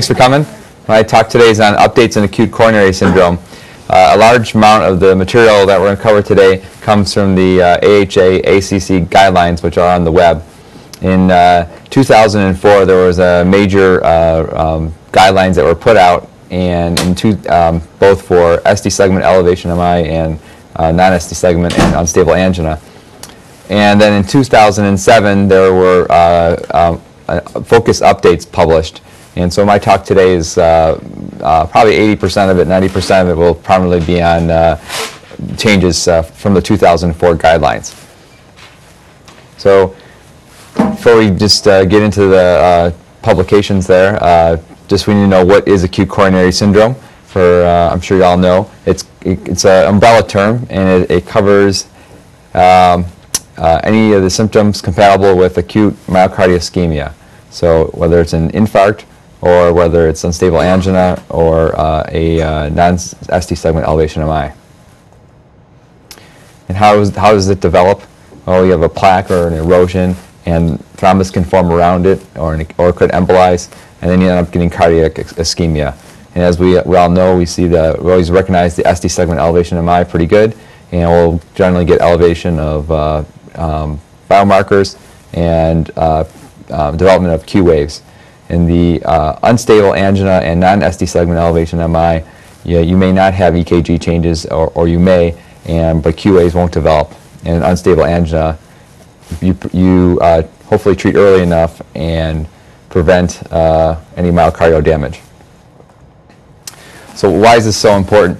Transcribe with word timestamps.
Thanks 0.00 0.08
for 0.08 0.14
coming. 0.14 0.46
My 0.88 1.02
talk 1.02 1.28
today 1.28 1.50
is 1.50 1.60
on 1.60 1.74
updates 1.74 2.16
in 2.16 2.24
acute 2.24 2.50
coronary 2.50 2.90
syndrome. 2.90 3.38
Uh, 3.90 4.12
a 4.14 4.16
large 4.16 4.54
amount 4.54 4.84
of 4.84 4.98
the 4.98 5.14
material 5.14 5.66
that 5.66 5.78
we're 5.78 5.88
going 5.88 5.96
to 5.98 6.02
cover 6.02 6.22
today 6.22 6.64
comes 6.80 7.12
from 7.12 7.34
the 7.34 7.60
uh, 7.60 7.76
AHA 7.82 8.38
ACC 8.48 9.10
guidelines, 9.10 9.62
which 9.62 9.76
are 9.76 9.94
on 9.94 10.04
the 10.04 10.10
web. 10.10 10.42
In 11.02 11.30
uh, 11.30 11.70
2004, 11.90 12.86
there 12.86 13.06
was 13.06 13.18
a 13.18 13.44
major 13.44 14.02
uh, 14.02 14.76
um, 14.76 14.94
guidelines 15.12 15.56
that 15.56 15.66
were 15.66 15.74
put 15.74 15.98
out, 15.98 16.30
and 16.50 16.98
in 17.00 17.14
two, 17.14 17.38
um, 17.50 17.82
both 17.98 18.26
for 18.26 18.62
ST 18.74 18.90
segment 18.90 19.22
elevation 19.22 19.70
MI 19.70 20.08
and 20.08 20.40
uh, 20.76 20.90
non-ST 20.90 21.36
segment 21.36 21.78
and 21.78 21.94
unstable 21.96 22.32
angina. 22.32 22.80
And 23.68 24.00
then 24.00 24.14
in 24.14 24.26
2007, 24.26 25.48
there 25.48 25.74
were 25.74 26.06
uh, 26.08 26.56
um, 27.28 27.62
focus 27.64 28.00
updates 28.00 28.50
published. 28.50 29.02
And 29.36 29.52
so 29.52 29.64
my 29.64 29.78
talk 29.78 30.04
today 30.04 30.34
is 30.34 30.58
uh, 30.58 31.00
uh, 31.40 31.66
probably 31.66 31.92
80% 32.16 32.50
of 32.50 32.58
it, 32.58 32.66
90% 32.66 33.22
of 33.22 33.28
it 33.28 33.34
will 33.36 33.54
probably 33.54 34.00
be 34.00 34.20
on 34.20 34.50
uh, 34.50 34.76
changes 35.56 36.08
uh, 36.08 36.22
from 36.22 36.54
the 36.54 36.60
2004 36.60 37.34
guidelines. 37.36 37.96
So 39.56 39.94
before 40.74 41.18
we 41.18 41.30
just 41.30 41.68
uh, 41.68 41.84
get 41.84 42.02
into 42.02 42.26
the 42.26 42.36
uh, 42.36 42.92
publications 43.22 43.86
there, 43.86 44.18
just 44.88 45.06
we 45.06 45.14
need 45.14 45.20
to 45.20 45.28
know 45.28 45.44
what 45.44 45.68
is 45.68 45.84
acute 45.84 46.08
coronary 46.08 46.50
syndrome. 46.50 46.96
For 47.26 47.64
I'm 47.64 48.00
sure 48.00 48.16
you 48.16 48.24
all 48.24 48.36
know, 48.36 48.68
it's 48.86 49.04
it, 49.20 49.46
it's 49.46 49.64
an 49.64 49.86
umbrella 49.86 50.26
term 50.26 50.66
and 50.68 51.04
it, 51.04 51.10
it 51.10 51.26
covers 51.26 51.86
um, 52.54 53.06
any 53.56 54.12
of 54.12 54.22
the 54.22 54.30
symptoms 54.30 54.82
compatible 54.82 55.36
with 55.36 55.56
acute 55.56 55.94
myocardial 56.06 56.56
ischemia. 56.56 57.12
So 57.50 57.86
whether 57.94 58.20
it's 58.20 58.32
an 58.32 58.50
infarct 58.50 59.04
or 59.42 59.72
whether 59.72 60.08
it's 60.08 60.22
unstable 60.24 60.60
angina 60.60 61.22
or 61.30 61.78
uh, 61.78 62.08
a 62.12 62.40
uh, 62.40 62.68
non-ST 62.68 63.56
segment 63.56 63.86
elevation 63.86 64.22
MI. 64.22 64.52
And 66.68 66.76
how, 66.76 66.98
is, 66.98 67.14
how 67.16 67.32
does 67.32 67.48
it 67.48 67.60
develop? 67.60 68.02
Well, 68.46 68.64
you 68.64 68.72
have 68.72 68.82
a 68.82 68.88
plaque 68.88 69.30
or 69.30 69.48
an 69.48 69.54
erosion, 69.54 70.14
and 70.46 70.78
thrombus 70.96 71.32
can 71.32 71.44
form 71.44 71.70
around 71.70 72.06
it, 72.06 72.24
or, 72.36 72.54
an, 72.54 72.66
or 72.78 72.92
could 72.92 73.10
embolize, 73.10 73.72
and 74.00 74.10
then 74.10 74.20
you 74.20 74.28
end 74.28 74.46
up 74.46 74.52
getting 74.52 74.70
cardiac 74.70 75.14
ischemia. 75.14 75.96
And 76.34 76.44
as 76.44 76.58
we, 76.58 76.80
we 76.82 76.96
all 76.96 77.10
know, 77.10 77.36
we 77.36 77.46
see 77.46 77.66
the, 77.66 77.96
we 78.00 78.10
always 78.10 78.30
recognize 78.30 78.76
the 78.76 78.94
ST 78.94 79.10
segment 79.10 79.40
elevation 79.40 79.84
MI 79.84 80.04
pretty 80.04 80.26
good, 80.26 80.56
and 80.92 81.10
we'll 81.10 81.40
generally 81.54 81.84
get 81.84 82.00
elevation 82.00 82.58
of 82.58 82.90
uh, 82.90 83.24
um, 83.56 84.00
biomarkers 84.28 84.98
and 85.32 85.90
uh, 85.96 86.24
uh, 86.70 86.90
development 86.92 87.34
of 87.34 87.46
Q 87.46 87.64
waves. 87.64 88.02
In 88.50 88.66
the 88.66 89.00
uh, 89.04 89.38
unstable 89.44 89.94
angina 89.94 90.40
and 90.42 90.58
non-ST 90.58 91.08
segment 91.08 91.38
elevation 91.38 91.78
MI, 91.92 92.24
you, 92.64 92.80
you, 92.80 92.96
may 92.96 93.12
not 93.12 93.32
have 93.32 93.54
EKG 93.54 94.02
changes, 94.02 94.44
or, 94.46 94.70
or 94.70 94.88
you 94.88 94.98
may, 94.98 95.36
and 95.66 96.02
but 96.02 96.16
Q 96.16 96.34
waves 96.34 96.54
won't 96.54 96.72
develop. 96.72 97.14
In 97.44 97.62
unstable 97.62 98.04
angina, 98.04 98.58
you, 99.40 99.56
you 99.72 100.18
uh, 100.20 100.42
hopefully 100.66 100.96
treat 100.96 101.14
early 101.14 101.44
enough 101.44 101.80
and 101.94 102.48
prevent 102.88 103.40
uh, 103.52 104.00
any 104.16 104.30
myocardial 104.30 104.82
damage. 104.82 105.20
So 107.14 107.30
why 107.30 107.56
is 107.56 107.66
this 107.66 107.76
so 107.76 107.96
important? 107.96 108.38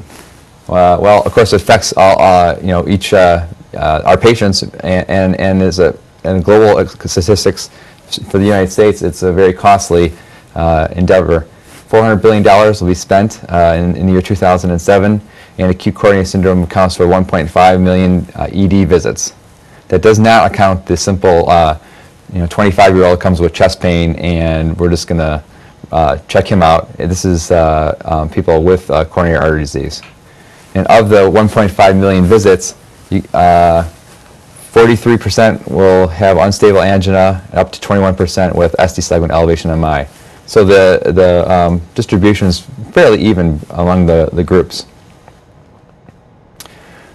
Uh, 0.69 0.99
well, 1.01 1.23
of 1.25 1.33
course, 1.33 1.53
it 1.53 1.63
affects 1.63 1.95
all, 1.97 2.21
uh, 2.21 2.59
you 2.61 2.69
know 2.69 2.89
each 2.89 3.15
uh, 3.15 3.47
our 3.75 4.19
patients, 4.19 4.63
and 4.63 5.09
and, 5.09 5.41
and 5.41 5.63
is 5.63 5.79
a 5.79 5.97
and 6.25 6.45
global 6.45 6.87
statistics 6.87 7.71
for 8.17 8.39
the 8.39 8.45
United 8.45 8.71
States, 8.71 9.03
it's 9.03 9.23
a 9.23 9.33
very 9.33 9.53
costly 9.53 10.13
endeavor. 10.57 11.47
$400 11.89 12.23
billion 12.23 12.45
will 12.45 12.87
be 12.87 12.95
spent 12.95 13.43
in, 13.45 13.97
in 13.97 14.07
the 14.07 14.13
year 14.13 14.23
2007, 14.23 15.21
and 15.59 15.71
acute 15.71 15.95
coronary 15.95 16.25
syndrome 16.25 16.63
accounts 16.63 16.97
for 16.97 17.07
1.5 17.07 17.81
million 17.81 18.27
ED 18.37 18.89
visits. 18.89 19.35
That 19.89 20.03
does 20.03 20.19
not 20.19 20.51
account 20.51 20.87
the 20.87 20.97
simple, 20.97 21.39
you 22.33 22.39
know, 22.39 22.47
25-year-old 22.47 23.21
comes 23.21 23.41
with 23.41 23.53
chest 23.53 23.81
pain, 23.81 24.15
and 24.17 24.79
we're 24.79 24.91
just 24.91 25.09
going 25.09 25.19
to 25.19 25.43
uh, 25.93 26.19
check 26.29 26.47
him 26.47 26.63
out. 26.63 26.93
This 26.97 27.25
is 27.25 27.51
uh, 27.51 27.97
um, 28.05 28.29
people 28.29 28.63
with 28.63 28.91
uh, 28.91 29.05
coronary 29.05 29.37
artery 29.37 29.61
disease. 29.61 30.03
And 30.75 30.87
of 30.87 31.09
the 31.09 31.29
1.5 31.29 31.99
million 31.99 32.25
visits, 32.25 32.77
43% 34.73 35.69
will 35.69 36.07
have 36.07 36.37
unstable 36.39 36.81
angina, 36.81 37.43
up 37.53 37.73
to 37.73 37.81
21% 37.81 38.55
with 38.55 38.75
ST 38.79 39.03
segment 39.03 39.33
elevation 39.33 39.69
MI. 39.81 40.07
So 40.47 40.65
the, 40.65 41.13
the 41.13 41.51
um, 41.51 41.81
distribution 41.97 42.47
is 42.47 42.61
fairly 42.93 43.21
even 43.21 43.61
among 43.71 44.07
the, 44.07 44.31
the 44.33 44.45
groups. 44.45 44.87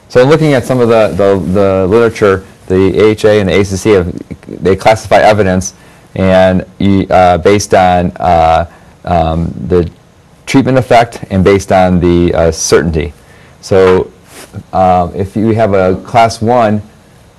So 0.09 0.23
looking 0.25 0.53
at 0.53 0.65
some 0.65 0.81
of 0.81 0.89
the, 0.89 1.07
the, 1.09 1.39
the 1.53 1.87
literature, 1.87 2.45
the 2.67 3.11
AHA 3.11 3.39
and 3.39 3.49
the 3.49 3.59
ACC, 3.59 4.05
have, 4.05 4.63
they 4.63 4.75
classify 4.75 5.17
evidence 5.17 5.73
and 6.15 6.65
uh, 7.09 7.37
based 7.37 7.73
on 7.73 8.11
uh, 8.17 8.71
um, 9.05 9.53
the 9.67 9.89
treatment 10.45 10.77
effect 10.77 11.23
and 11.29 11.43
based 11.43 11.71
on 11.71 11.99
the 12.01 12.33
uh, 12.33 12.51
certainty. 12.51 13.13
So 13.61 14.11
uh, 14.73 15.11
if 15.15 15.35
you 15.35 15.49
have 15.49 15.73
a 15.73 16.01
class 16.05 16.41
one, 16.41 16.81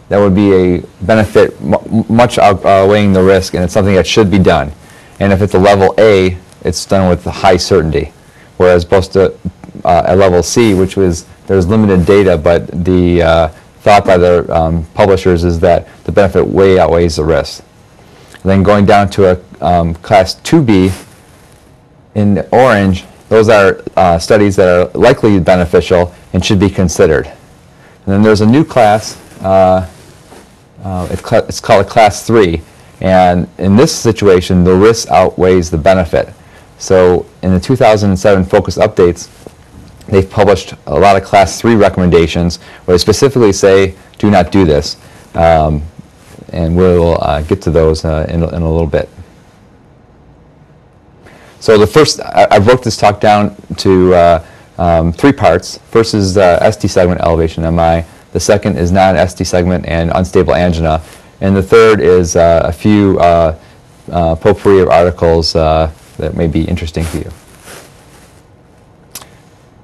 that 0.09 0.19
would 0.19 0.35
be 0.35 0.53
a 0.53 0.81
benefit 1.03 1.61
much 2.09 2.39
outweighing 2.39 3.13
the 3.13 3.23
risk 3.23 3.55
and 3.55 3.65
it's 3.65 3.73
something 3.73 3.95
that 3.95 4.07
should 4.07 4.31
be 4.31 4.39
done. 4.39 4.73
And 5.19 5.33
if 5.33 5.43
it's 5.43 5.55
a 5.55 5.59
level 5.59 5.95
A, 5.99 6.37
it's 6.63 6.85
done 6.85 7.09
with 7.09 7.25
high 7.25 7.57
certainty. 7.57 8.13
Whereas 8.57 8.85
opposed 8.85 9.13
to 9.15 9.37
uh, 9.85 10.03
a 10.07 10.17
level 10.17 10.43
C, 10.43 10.75
which 10.75 10.97
was, 10.97 11.27
there's 11.47 11.67
limited 11.67 12.07
data, 12.07 12.37
but 12.37 12.67
the 12.85 13.23
uh, 13.23 13.49
thought 13.81 14.05
by 14.05 14.17
the 14.17 14.53
um, 14.55 14.85
publishers 14.95 15.45
is 15.45 15.61
that 15.61 15.87
the 16.05 16.13
benefit 16.13 16.47
way 16.47 16.79
outweighs 16.79 17.17
the 17.17 17.25
risk. 17.25 17.63
And 18.33 18.51
then 18.51 18.63
going 18.63 18.87
down 18.87 19.11
to 19.11 19.33
a 19.33 19.65
um, 19.65 19.95
class 19.95 20.37
2B 20.41 21.05
in 22.15 22.47
orange, 22.51 23.05
those 23.29 23.49
are 23.49 23.83
uh, 23.97 24.19
studies 24.19 24.57
that 24.57 24.69
are 24.69 24.99
likely 24.99 25.39
beneficial 25.41 26.15
and 26.33 26.45
should 26.45 26.61
be 26.61 26.71
considered. 26.71 27.27
And 27.27 28.15
then 28.15 28.23
there's 28.23 28.41
a 28.41 28.47
new 28.47 28.65
class, 28.65 29.21
uh, 29.41 29.89
uh, 30.87 31.09
it's, 31.11 31.33
it's, 31.49 31.61
called 31.61 31.85
a 31.85 31.89
class 31.89 32.25
3, 32.25 32.63
and 33.01 33.49
in 33.59 33.75
this 33.75 33.93
situation, 33.93 34.63
the 34.63 34.73
risk 34.73 35.11
outweighs 35.11 35.69
the 35.69 35.77
benefit. 35.77 36.33
So 36.79 37.27
in 37.43 37.53
the 37.53 37.59
2007 37.59 38.45
Focus 38.45 38.79
Updates, 38.79 39.29
they've 40.07 40.31
published 40.31 40.75
a 40.87 40.97
lot 40.97 41.17
of 41.17 41.25
class 41.25 41.61
3 41.61 41.75
recommendations 41.75 42.59
where 42.85 42.95
they 42.95 42.99
specifically 42.99 43.53
say, 43.53 43.97
do 44.19 44.31
not 44.31 44.53
do 44.53 44.65
this. 44.65 44.97
Um, 45.35 45.83
and 46.51 46.77
we'll 46.77 47.21
uh, 47.21 47.43
get 47.43 47.61
to 47.63 47.73
those 47.73 48.05
uh, 48.05 48.25
in, 48.29 48.45
in, 48.45 48.63
a 48.63 48.71
little 48.71 48.87
bit. 48.87 49.09
So 51.59 51.79
the 51.79 51.87
first, 51.89 52.21
I, 52.21 52.47
I 52.49 52.59
broke 52.61 52.85
this 52.85 52.97
talk 52.97 53.21
down 53.21 53.57
to 53.79 54.15
uh, 54.15 54.47
um, 54.79 55.13
three 55.13 55.33
parts. 55.33 55.79
First 55.91 56.15
is 56.15 56.37
uh, 56.37 56.71
ST 56.71 56.89
segment 56.89 57.23
elevation 57.23 57.65
MI. 57.75 58.05
The 58.37 58.41
second 58.41 58.77
is 58.77 58.93
non-ST 58.93 59.47
segment 59.47 59.87
and 59.87 60.13
unstable 60.15 60.55
angina. 60.55 61.03
And 61.41 61.57
the 61.57 61.63
third 61.63 62.03
is 62.03 62.37
uh, 62.37 62.61
a 62.67 62.71
few 62.71 63.19
uh, 63.19 63.57
potpourri 64.11 64.81
of 64.83 64.91
articles 64.91 65.55
that 65.55 66.35
may 66.35 66.47
be 66.47 66.63
interesting 66.65 67.07
to 67.07 67.19
you. 67.21 67.31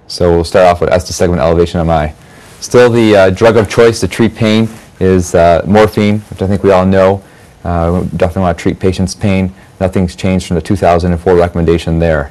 So 0.07 0.35
we'll 0.35 0.45
start 0.45 0.67
off 0.67 0.83
with 0.83 0.91
ST 0.91 1.15
segment 1.15 1.41
elevation 1.41 1.87
MI. 1.87 2.13
Still 2.61 2.91
the 2.91 3.33
drug 3.35 3.57
of 3.57 3.71
choice 3.71 4.01
to 4.01 4.07
treat 4.07 4.35
pain 4.35 4.69
is 5.01 5.35
uh, 5.35 5.63
morphine, 5.67 6.19
which 6.19 6.43
I 6.43 6.47
think 6.47 6.63
we 6.63 6.73
all 6.73 6.85
know. 6.85 7.25
Uh, 7.65 8.03
we 8.03 8.19
definitely 8.19 8.43
want 8.43 8.59
to 8.59 8.63
treat 8.63 8.79
patients' 8.79 9.15
pain. 9.15 9.55
Nothing's 9.81 10.15
changed 10.15 10.47
from 10.47 10.57
the 10.57 10.61
2004 10.61 11.37
recommendation 11.37 11.99
there. 11.99 12.31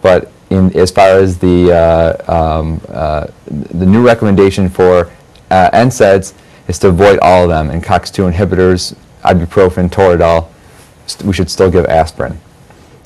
But 0.00 0.32
in, 0.48 0.74
as 0.74 0.90
far 0.90 1.18
as 1.18 1.36
the, 1.36 1.70
uh, 1.70 2.32
um, 2.32 2.80
uh, 2.88 3.26
the 3.46 3.84
new 3.84 4.02
recommendation 4.02 4.70
for 4.70 5.10
uh, 5.50 5.70
NSAIDs 5.72 6.34
is 6.68 6.78
to 6.78 6.88
avoid 6.88 7.18
all 7.20 7.44
of 7.44 7.48
them. 7.48 7.70
And 7.70 7.82
COX-2 7.82 8.32
inhibitors, 8.32 8.94
ibuprofen, 9.22 9.88
Toradol, 9.88 10.48
we 11.24 11.32
should 11.32 11.50
still 11.50 11.70
give 11.70 11.86
aspirin. 11.86 12.38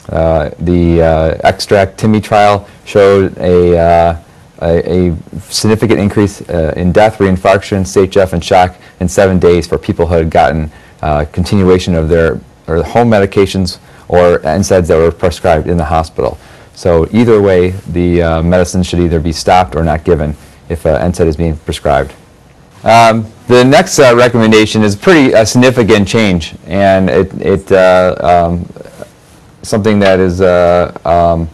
Uh, 0.09 0.51
the 0.59 0.99
ExTRACT-TIMI 1.45 2.21
trial 2.21 2.69
showed 2.85 3.37
a 3.39 4.23
a, 4.65 5.11
a 5.11 5.17
significant 5.41 6.01
increase 6.01 6.41
uh, 6.49 6.73
in 6.77 6.93
death, 6.93 7.19
reinfarction, 7.19 7.83
CHF, 7.83 8.33
and 8.33 8.45
shock 8.45 8.77
in 9.01 9.09
seven 9.09 9.39
days 9.39 9.67
for 9.67 9.79
people 9.79 10.07
who 10.07 10.15
had 10.15 10.31
gotten 10.31 10.71
uh, 11.03 11.25
continuation 11.33 11.95
of 11.95 12.09
their 12.09 12.41
or 12.67 12.83
home 12.83 13.11
medications 13.11 13.79
or 14.09 14.39
NSAIDs 14.39 14.89
that 14.89 14.97
were 14.97 15.13
prescribed 15.13 15.69
in 15.69 15.77
the 15.77 15.85
hospital. 15.85 16.39
So 16.75 17.07
either 17.13 17.41
way, 17.41 17.71
the 17.71 18.23
uh, 18.23 18.43
medicine 18.43 18.83
should 18.83 19.01
either 19.01 19.21
be 19.21 19.33
stopped 19.33 19.77
or 19.77 19.85
not 19.85 20.05
given 20.05 20.37
if 20.69 20.87
uh, 20.87 20.99
NSAID 20.99 21.27
is 21.27 21.37
being 21.37 21.57
prescribed. 21.59 22.15
Um, 22.85 23.27
the 23.49 23.65
next 23.65 23.99
uh, 23.99 24.15
recommendation 24.15 24.83
is 24.83 24.95
pretty 24.95 25.29
a 25.29 25.33
pretty 25.33 25.47
significant 25.47 26.07
change, 26.07 26.55
and 26.67 27.09
it, 27.09 27.33
it 27.41 27.73
um, 27.73 28.67
something 29.63 29.99
that 29.99 30.21
is 30.21 30.41
uh, 30.41 30.93
um, 31.05 31.49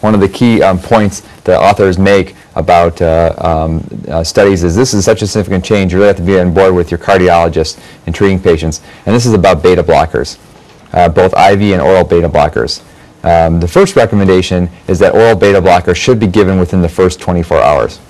one 0.00 0.14
of 0.14 0.20
the 0.20 0.28
key 0.28 0.62
um, 0.62 0.78
points 0.78 1.22
that 1.44 1.58
authors 1.60 1.98
make 1.98 2.36
about 2.54 3.00
uh, 3.00 3.34
um, 3.38 3.86
uh, 4.08 4.22
studies 4.22 4.64
is 4.64 4.76
this 4.76 4.92
is 4.92 5.04
such 5.04 5.22
a 5.22 5.26
significant 5.26 5.64
change, 5.64 5.92
you 5.92 5.98
really 5.98 6.08
have 6.08 6.16
to 6.16 6.22
be 6.22 6.38
on 6.38 6.52
board 6.52 6.74
with 6.74 6.90
your 6.90 6.98
cardiologist 6.98 7.80
in 8.06 8.12
treating 8.12 8.40
patients. 8.40 8.80
And 9.06 9.14
this 9.14 9.26
is 9.26 9.32
about 9.32 9.62
beta 9.62 9.82
blockers, 9.82 10.38
uh, 10.92 11.08
both 11.08 11.32
IV 11.32 11.62
and 11.72 11.80
oral 11.80 12.04
beta 12.04 12.28
blockers. 12.28 12.82
Um, 13.24 13.60
the 13.60 13.68
first 13.68 13.96
recommendation 13.96 14.68
is 14.86 14.98
that 14.98 15.14
oral 15.14 15.36
beta 15.36 15.60
blocker 15.60 15.94
should 15.94 16.20
be 16.20 16.26
given 16.26 16.58
within 16.58 16.82
the 16.82 16.88
first 16.88 17.20
24 17.20 17.60
hours. 17.60 18.00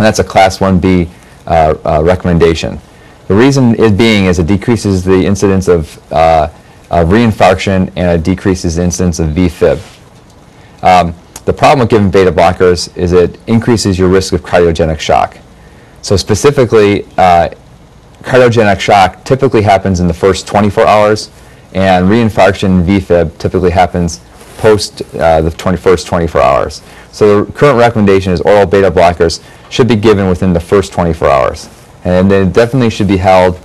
And 0.00 0.06
that's 0.06 0.18
a 0.18 0.24
class 0.24 0.60
1B 0.60 1.10
uh, 1.46 1.74
uh, 1.84 2.02
recommendation. 2.02 2.80
The 3.28 3.34
reason 3.34 3.78
it 3.78 3.98
being 3.98 4.24
is 4.24 4.38
it 4.38 4.46
decreases 4.46 5.04
the 5.04 5.26
incidence 5.26 5.68
of, 5.68 6.00
uh, 6.10 6.48
of 6.90 7.08
reinfarction 7.08 7.92
and 7.96 8.18
it 8.18 8.22
decreases 8.22 8.76
the 8.76 8.82
incidence 8.82 9.18
of 9.18 9.28
VFib. 9.32 9.78
Um, 10.82 11.14
the 11.44 11.52
problem 11.52 11.80
with 11.80 11.90
giving 11.90 12.10
beta 12.10 12.32
blockers 12.32 12.96
is 12.96 13.12
it 13.12 13.38
increases 13.46 13.98
your 13.98 14.08
risk 14.08 14.32
of 14.32 14.40
cardiogenic 14.40 15.00
shock. 15.00 15.36
So 16.00 16.16
specifically, 16.16 17.04
uh, 17.18 17.50
cardiogenic 18.22 18.80
shock 18.80 19.22
typically 19.24 19.60
happens 19.60 20.00
in 20.00 20.08
the 20.08 20.14
first 20.14 20.46
24 20.46 20.86
hours, 20.86 21.30
and 21.74 22.06
reinfarction 22.06 22.86
VFib 22.86 23.36
typically 23.36 23.70
happens 23.70 24.20
post 24.60 25.02
uh, 25.14 25.40
the 25.40 25.50
21st 25.50 26.06
24 26.06 26.40
hours. 26.40 26.82
So 27.12 27.44
the 27.44 27.52
current 27.52 27.78
recommendation 27.78 28.32
is 28.32 28.42
oral 28.42 28.66
beta 28.66 28.90
blockers 28.90 29.42
should 29.70 29.88
be 29.88 29.96
given 29.96 30.28
within 30.28 30.52
the 30.52 30.60
first 30.60 30.92
24 30.92 31.28
hours. 31.28 31.68
And 32.04 32.30
they 32.30 32.46
definitely 32.46 32.90
should 32.90 33.08
be 33.08 33.16
held 33.16 33.58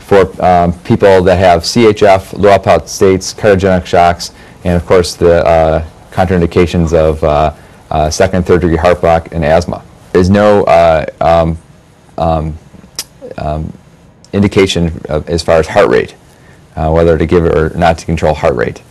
for 0.00 0.20
um, 0.44 0.72
people 0.80 1.22
that 1.22 1.38
have 1.38 1.62
CHF, 1.62 2.38
low 2.38 2.50
output 2.50 2.88
states, 2.88 3.32
cardiogenic 3.32 3.86
shocks, 3.86 4.32
and 4.64 4.76
of 4.76 4.84
course 4.86 5.14
the 5.14 5.46
uh, 5.46 5.86
contraindications 6.10 6.92
of 6.92 7.22
uh, 7.22 7.54
uh, 7.90 8.10
second 8.10 8.38
and 8.38 8.46
third 8.46 8.60
degree 8.60 8.76
heart 8.76 9.00
block 9.00 9.32
and 9.32 9.44
asthma. 9.44 9.84
There's 10.12 10.30
no 10.30 10.64
uh, 10.64 11.06
um, 11.20 11.58
um, 12.18 12.58
um, 13.38 13.72
indication 14.32 15.00
of, 15.08 15.28
as 15.28 15.42
far 15.42 15.58
as 15.58 15.68
heart 15.68 15.88
rate, 15.88 16.14
uh, 16.76 16.90
whether 16.90 17.16
to 17.16 17.26
give 17.26 17.44
it 17.46 17.56
or 17.56 17.70
not 17.70 17.98
to 17.98 18.06
control 18.06 18.34
heart 18.34 18.56
rate. 18.56 18.82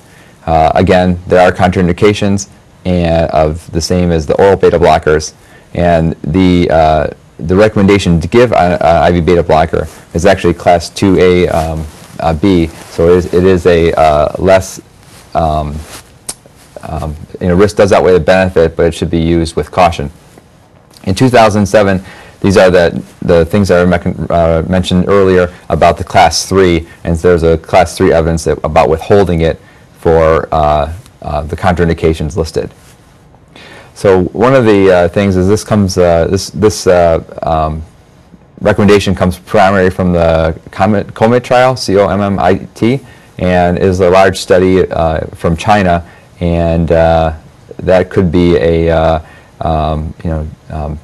Uh, 0.45 0.71
again, 0.75 1.19
there 1.27 1.39
are 1.39 1.51
contraindications 1.51 2.49
and 2.85 3.31
of 3.31 3.69
the 3.71 3.81
same 3.81 4.11
as 4.11 4.25
the 4.25 4.35
oral 4.41 4.57
beta 4.57 4.77
blockers, 4.77 5.33
and 5.73 6.13
the 6.23 6.69
uh, 6.69 7.07
the 7.39 7.55
recommendation 7.55 8.19
to 8.19 8.27
give 8.27 8.53
an 8.53 8.73
IV 9.13 9.25
beta 9.25 9.43
blocker 9.43 9.87
is 10.13 10.25
actually 10.25 10.53
class 10.53 10.89
2A 10.89 11.53
um, 11.53 11.85
uh, 12.19 12.33
B, 12.33 12.67
so 12.67 13.09
it 13.09 13.17
is, 13.17 13.33
it 13.33 13.43
is 13.43 13.65
a 13.65 13.91
uh, 13.93 14.35
less 14.37 14.81
um, 15.33 15.75
um, 16.83 17.15
you 17.39 17.47
know, 17.47 17.55
risk 17.55 17.77
does 17.77 17.91
outweigh 17.91 18.13
the 18.13 18.19
benefit, 18.19 18.75
but 18.75 18.87
it 18.87 18.93
should 18.93 19.09
be 19.09 19.19
used 19.19 19.55
with 19.55 19.71
caution. 19.71 20.11
In 21.05 21.15
2007, 21.15 22.03
these 22.41 22.57
are 22.57 22.69
the, 22.69 23.03
the 23.21 23.45
things 23.45 23.69
that 23.69 23.87
I 23.87 24.33
uh, 24.33 24.63
mentioned 24.63 25.07
earlier 25.07 25.53
about 25.69 25.97
the 25.97 26.03
class 26.03 26.47
3, 26.47 26.87
and 27.03 27.15
there's 27.17 27.43
a 27.43 27.57
class 27.57 27.97
3 27.97 28.11
evidence 28.11 28.43
that, 28.43 28.59
about 28.63 28.89
withholding 28.89 29.41
it 29.41 29.61
for 30.03 30.49
uh, 30.51 30.93
uh, 31.21 31.43
the 31.43 31.55
contraindications 31.55 32.35
listed. 32.35 32.69
So 33.95 34.23
one 34.25 34.53
of 34.53 34.65
the 34.65 34.91
uh, 34.91 35.07
things 35.07 35.37
is 35.37 35.47
this 35.47 35.63
comes, 35.63 35.97
uh, 35.97 36.27
this, 36.27 36.49
this 36.49 36.87
uh, 36.87 37.23
um, 37.43 37.83
recommendation 38.59 39.15
comes 39.15 39.39
primarily 39.39 39.89
from 39.89 40.11
the 40.11 40.59
COMMIT 40.71 41.43
trial, 41.43 41.75
C-O-M-M-I-T, 41.77 42.99
and 43.37 43.77
is 43.77 44.01
a 44.01 44.09
large 44.09 44.37
study 44.37 44.85
from 45.35 45.55
China 45.55 46.05
and 46.43 46.91
uh, 46.91 47.33
that 47.77 48.09
could 48.09 48.31
be 48.31 48.57
a 48.57 48.89
uh, 48.89 49.25
um, 49.61 50.13
you 50.23 50.29
know 50.29 50.47
um, 50.69 50.99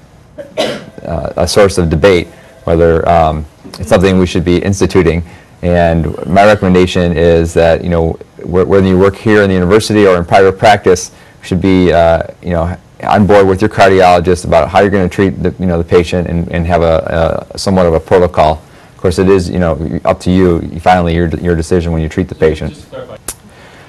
uh, 0.57 1.33
a 1.37 1.47
source 1.47 1.77
of 1.77 1.89
debate 1.89 2.27
whether 2.65 3.07
um, 3.07 3.45
it's 3.79 3.87
something 3.87 4.19
we 4.19 4.25
should 4.25 4.43
be 4.43 4.57
instituting. 4.57 5.23
And 5.61 6.05
my 6.25 6.45
recommendation 6.45 7.17
is 7.17 7.53
that 7.55 7.83
you 7.83 7.89
know 7.89 8.13
whether 8.43 8.87
you 8.87 8.97
work 8.97 9.15
here 9.15 9.43
in 9.43 9.49
the 9.49 9.53
university 9.53 10.07
or 10.07 10.17
in 10.17 10.25
private 10.25 10.57
practice, 10.57 11.11
should 11.41 11.61
be 11.61 11.91
uh, 11.91 12.23
you 12.41 12.51
know 12.51 12.77
on 13.03 13.25
board 13.25 13.47
with 13.47 13.61
your 13.61 13.69
cardiologist 13.69 14.45
about 14.45 14.69
how 14.69 14.79
you're 14.79 14.89
going 14.89 15.07
to 15.07 15.13
treat 15.13 15.41
the 15.41 15.53
you 15.59 15.65
know 15.65 15.77
the 15.77 15.83
patient 15.83 16.27
and, 16.27 16.49
and 16.51 16.65
have 16.65 16.81
a, 16.81 17.47
a 17.53 17.57
somewhat 17.57 17.85
of 17.85 17.93
a 17.93 17.99
protocol. 17.99 18.61
Of 18.91 18.97
course, 18.97 19.19
it 19.19 19.29
is 19.29 19.49
you 19.49 19.59
know 19.59 19.99
up 20.05 20.19
to 20.21 20.31
you. 20.31 20.79
Finally, 20.79 21.15
your 21.15 21.27
your 21.39 21.55
decision 21.55 21.91
when 21.91 22.01
you 22.01 22.09
treat 22.09 22.29
the 22.29 22.35
patient. 22.35 22.75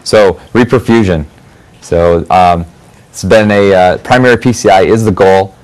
So 0.04 0.34
reperfusion. 0.52 1.26
So 1.80 2.26
um, 2.30 2.66
it's 3.10 3.24
been 3.24 3.50
a 3.50 3.72
uh, 3.72 3.98
primary 3.98 4.36
PCI 4.36 4.86
is 4.86 5.04
the 5.04 5.10
goal. 5.12 5.54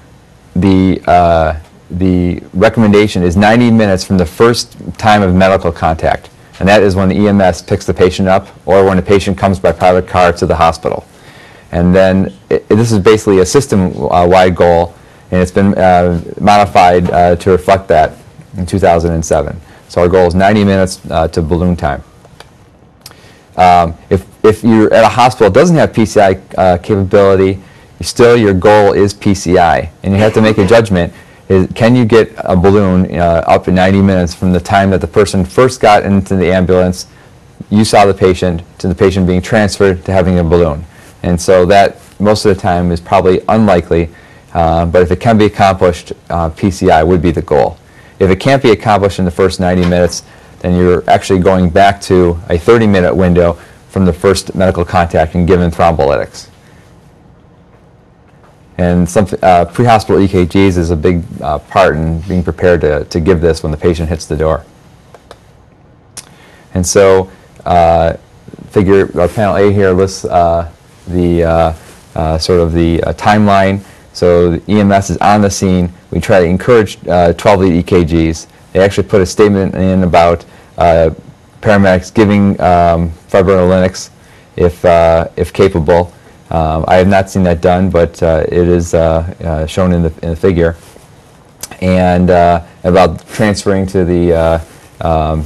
The 0.54 1.02
uh, 1.06 1.60
the 1.90 2.42
recommendation 2.52 3.22
is 3.22 3.36
90 3.36 3.70
minutes 3.70 4.04
from 4.04 4.18
the 4.18 4.26
first 4.26 4.76
time 4.98 5.22
of 5.22 5.34
medical 5.34 5.72
contact, 5.72 6.30
and 6.58 6.68
that 6.68 6.82
is 6.82 6.96
when 6.96 7.08
the 7.08 7.28
EMS 7.28 7.62
picks 7.62 7.86
the 7.86 7.94
patient 7.94 8.28
up 8.28 8.48
or 8.66 8.84
when 8.84 8.96
the 8.96 9.02
patient 9.02 9.38
comes 9.38 9.58
by 9.58 9.72
private 9.72 10.08
car 10.08 10.32
to 10.32 10.46
the 10.46 10.56
hospital. 10.56 11.06
And 11.72 11.94
then 11.94 12.32
it, 12.50 12.68
this 12.68 12.92
is 12.92 12.98
basically 12.98 13.40
a 13.40 13.46
system-wide 13.46 14.56
goal, 14.56 14.94
and 15.30 15.40
it's 15.42 15.50
been 15.50 15.76
uh, 15.76 16.22
modified 16.40 17.10
uh, 17.10 17.36
to 17.36 17.50
reflect 17.50 17.88
that 17.88 18.14
in 18.56 18.66
2007. 18.66 19.60
So 19.88 20.00
our 20.00 20.08
goal 20.08 20.26
is 20.26 20.34
90 20.34 20.64
minutes 20.64 21.00
uh, 21.10 21.28
to 21.28 21.42
balloon 21.42 21.76
time. 21.76 22.02
Um, 23.56 23.94
if, 24.10 24.26
if 24.44 24.62
you're 24.62 24.92
at 24.92 25.04
a 25.04 25.08
hospital 25.08 25.50
that 25.50 25.58
doesn't 25.58 25.76
have 25.76 25.92
PCI 25.92 26.58
uh, 26.58 26.78
capability, 26.78 27.62
still 28.00 28.36
your 28.36 28.54
goal 28.54 28.92
is 28.92 29.14
PCI. 29.14 29.90
And 30.02 30.12
you 30.12 30.18
have 30.20 30.34
to 30.34 30.42
make 30.42 30.58
a 30.58 30.66
judgment. 30.66 31.12
Is, 31.48 31.68
can 31.74 31.94
you 31.94 32.04
get 32.04 32.32
a 32.38 32.56
balloon 32.56 33.14
uh, 33.14 33.44
up 33.46 33.68
in 33.68 33.74
90 33.74 34.02
minutes 34.02 34.34
from 34.34 34.52
the 34.52 34.60
time 34.60 34.90
that 34.90 35.00
the 35.00 35.06
person 35.06 35.44
first 35.44 35.80
got 35.80 36.04
into 36.04 36.34
the 36.34 36.52
ambulance, 36.52 37.06
you 37.70 37.84
saw 37.84 38.04
the 38.04 38.14
patient, 38.14 38.62
to 38.78 38.88
the 38.88 38.94
patient 38.94 39.26
being 39.26 39.42
transferred 39.42 40.04
to 40.04 40.12
having 40.12 40.38
a 40.38 40.44
balloon? 40.44 40.84
And 41.22 41.40
so 41.40 41.64
that, 41.66 41.98
most 42.18 42.44
of 42.44 42.54
the 42.54 42.60
time, 42.60 42.90
is 42.90 43.00
probably 43.00 43.40
unlikely. 43.48 44.10
Uh, 44.54 44.86
but 44.86 45.02
if 45.02 45.10
it 45.10 45.20
can 45.20 45.38
be 45.38 45.44
accomplished, 45.44 46.12
uh, 46.30 46.50
PCI 46.50 47.06
would 47.06 47.22
be 47.22 47.30
the 47.30 47.42
goal. 47.42 47.78
If 48.18 48.30
it 48.30 48.40
can't 48.40 48.62
be 48.62 48.70
accomplished 48.70 49.18
in 49.18 49.24
the 49.24 49.30
first 49.30 49.60
90 49.60 49.82
minutes, 49.82 50.24
then 50.60 50.74
you're 50.74 51.08
actually 51.08 51.40
going 51.40 51.70
back 51.70 52.00
to 52.02 52.30
a 52.48 52.56
30-minute 52.56 53.14
window 53.14 53.58
from 53.88 54.04
the 54.04 54.12
first 54.12 54.54
medical 54.54 54.84
contact 54.84 55.34
and 55.34 55.46
given 55.46 55.70
thrombolytics. 55.70 56.48
And 58.78 59.08
some 59.08 59.26
uh, 59.42 59.64
pre-hospital 59.64 60.20
EKGs 60.20 60.76
is 60.76 60.90
a 60.90 60.96
big 60.96 61.24
uh, 61.40 61.58
part 61.60 61.96
in 61.96 62.20
being 62.22 62.42
prepared 62.42 62.82
to, 62.82 63.04
to 63.06 63.20
give 63.20 63.40
this 63.40 63.62
when 63.62 63.72
the 63.72 63.78
patient 63.78 64.08
hits 64.08 64.26
the 64.26 64.36
door. 64.36 64.64
And 66.74 66.86
so 66.86 67.30
uh, 67.64 68.16
figure 68.68 69.08
our 69.18 69.28
panel 69.28 69.56
A 69.56 69.72
here 69.72 69.92
lists 69.92 70.26
uh, 70.26 70.70
the 71.08 71.44
uh, 71.44 71.74
uh, 72.14 72.38
sort 72.38 72.60
of 72.60 72.74
the 72.74 72.98
timeline. 73.16 73.82
So 74.12 74.56
the 74.56 74.80
EMS 74.80 75.10
is 75.10 75.16
on 75.18 75.40
the 75.40 75.50
scene. 75.50 75.90
We 76.10 76.20
try 76.20 76.40
to 76.40 76.46
encourage 76.46 76.98
12-lead 77.00 77.86
EKGs. 77.86 78.46
They 78.72 78.80
actually 78.80 79.08
put 79.08 79.22
a 79.22 79.26
statement 79.26 79.74
in 79.74 80.02
about 80.02 80.44
paramedics 80.76 82.12
giving 82.12 82.60
um, 82.60 83.10
fibrinolytics 83.30 84.10
if, 84.56 84.84
if 85.38 85.52
capable. 85.52 86.12
Um, 86.50 86.84
I 86.86 86.96
have 86.96 87.08
not 87.08 87.28
seen 87.28 87.42
that 87.44 87.60
done, 87.60 87.90
but 87.90 88.22
uh, 88.22 88.44
it 88.46 88.68
is 88.68 88.94
uh, 88.94 89.34
uh, 89.40 89.66
shown 89.66 89.92
in 89.92 90.02
the, 90.02 90.12
in 90.22 90.30
the 90.30 90.36
figure. 90.36 90.76
And 91.80 92.30
uh, 92.30 92.64
about 92.84 93.26
transferring 93.28 93.86
to 93.88 94.04
the 94.04 94.62
um, 95.00 95.44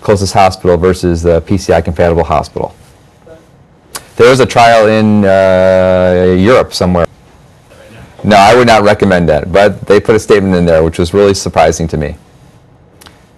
closest 0.00 0.34
hospital 0.34 0.76
versus 0.76 1.22
the 1.22 1.40
PCI 1.42 1.84
compatible 1.84 2.24
hospital. 2.24 2.74
There 4.16 4.30
was 4.30 4.40
a 4.40 4.46
trial 4.46 4.88
in 4.88 5.22
Europe 6.40 6.74
somewhere. 6.74 7.06
No, 8.24 8.36
I 8.36 8.54
would 8.56 8.66
not 8.66 8.82
recommend 8.82 9.28
that, 9.28 9.52
but 9.52 9.82
they 9.82 10.00
put 10.00 10.14
a 10.14 10.18
statement 10.18 10.54
in 10.54 10.64
there 10.64 10.82
which 10.82 10.98
was 10.98 11.12
really 11.12 11.34
surprising 11.34 11.86
to 11.88 11.98
me. 11.98 12.16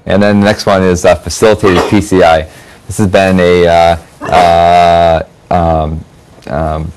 And 0.06 0.22
then 0.22 0.38
the 0.38 0.46
next 0.46 0.64
one 0.64 0.84
is 0.84 1.04
uh, 1.04 1.16
facilitated 1.16 1.78
PCI. 1.90 2.48
This 2.86 2.98
has 2.98 3.08
been 3.08 3.40
a 3.40 3.66
uh, 3.66 3.96
uh, 4.22 5.22
um, 5.50 6.04
um, 6.48 6.92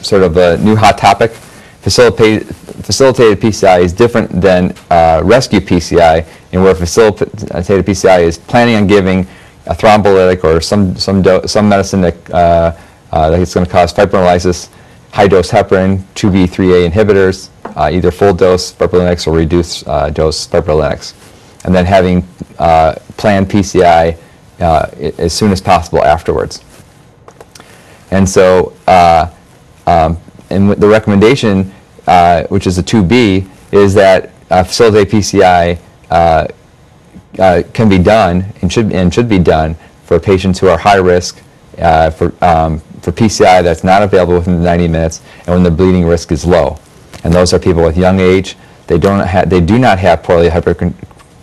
sort 0.00 0.22
of 0.22 0.36
a 0.36 0.58
new 0.58 0.76
hot 0.76 0.98
topic. 0.98 1.32
Facilitated, 1.80 2.54
facilitated 2.56 3.40
PCI 3.40 3.82
is 3.82 3.92
different 3.92 4.40
than 4.40 4.74
uh, 4.90 5.20
rescue 5.24 5.60
PCI, 5.60 6.26
in 6.52 6.62
where 6.62 6.74
facilitated 6.74 7.86
PCI 7.86 8.22
is 8.22 8.38
planning 8.38 8.76
on 8.76 8.86
giving 8.86 9.26
a 9.66 9.74
thrombolytic 9.74 10.44
or 10.44 10.60
some 10.60 10.96
some 10.96 11.24
some 11.46 11.68
medicine 11.68 12.00
that 12.00 12.30
uh, 12.30 12.76
uh, 13.12 13.30
that 13.30 13.40
is 13.40 13.52
going 13.52 13.66
to 13.66 13.72
cause 13.72 13.92
fibrinolysis, 13.92 14.68
high 15.12 15.28
dose 15.28 15.50
heparin, 15.50 15.98
2B3A 16.14 16.90
inhibitors, 16.90 17.48
either 17.76 18.10
full 18.10 18.34
dose 18.34 18.72
fibrinolytics 18.72 19.26
or 19.26 19.36
reduced 19.36 19.84
dose 20.14 20.46
fibrinolytics 20.46 21.14
and 21.64 21.74
then 21.74 21.84
having 21.84 22.26
uh, 22.58 22.94
planned 23.16 23.48
PCI 23.48 24.16
uh, 24.60 24.86
as 25.18 25.32
soon 25.32 25.52
as 25.52 25.60
possible 25.60 26.02
afterwards. 26.02 26.62
And 28.12 28.28
so, 28.28 28.74
uh, 28.86 29.30
um, 29.86 30.18
and 30.50 30.70
the 30.70 30.86
recommendation, 30.86 31.72
uh, 32.06 32.44
which 32.44 32.66
is 32.66 32.78
a 32.78 32.82
2B, 32.82 33.48
is 33.72 33.94
that 33.94 34.30
uh, 34.50 34.62
facilitate 34.62 35.08
PCI 35.08 35.78
uh, 36.10 36.46
uh, 37.38 37.62
can 37.72 37.88
be 37.88 37.98
done 37.98 38.44
and 38.60 38.70
should, 38.70 38.92
and 38.92 39.12
should 39.12 39.30
be 39.30 39.38
done 39.38 39.74
for 40.04 40.20
patients 40.20 40.58
who 40.60 40.68
are 40.68 40.76
high 40.76 40.98
risk 40.98 41.42
uh, 41.78 42.10
for, 42.10 42.34
um, 42.44 42.80
for 43.00 43.12
PCI 43.12 43.62
that's 43.62 43.82
not 43.82 44.02
available 44.02 44.34
within 44.34 44.58
the 44.58 44.64
90 44.64 44.88
minutes 44.88 45.22
and 45.46 45.48
when 45.48 45.62
the 45.62 45.70
bleeding 45.70 46.04
risk 46.04 46.30
is 46.32 46.44
low. 46.44 46.78
And 47.24 47.32
those 47.32 47.54
are 47.54 47.58
people 47.58 47.82
with 47.82 47.96
young 47.96 48.20
age, 48.20 48.56
they, 48.88 48.98
don't 48.98 49.26
ha- 49.26 49.46
they 49.46 49.62
do 49.62 49.78
not 49.78 49.98
have 50.00 50.22
poorly, 50.22 50.50
hyper- 50.50 50.92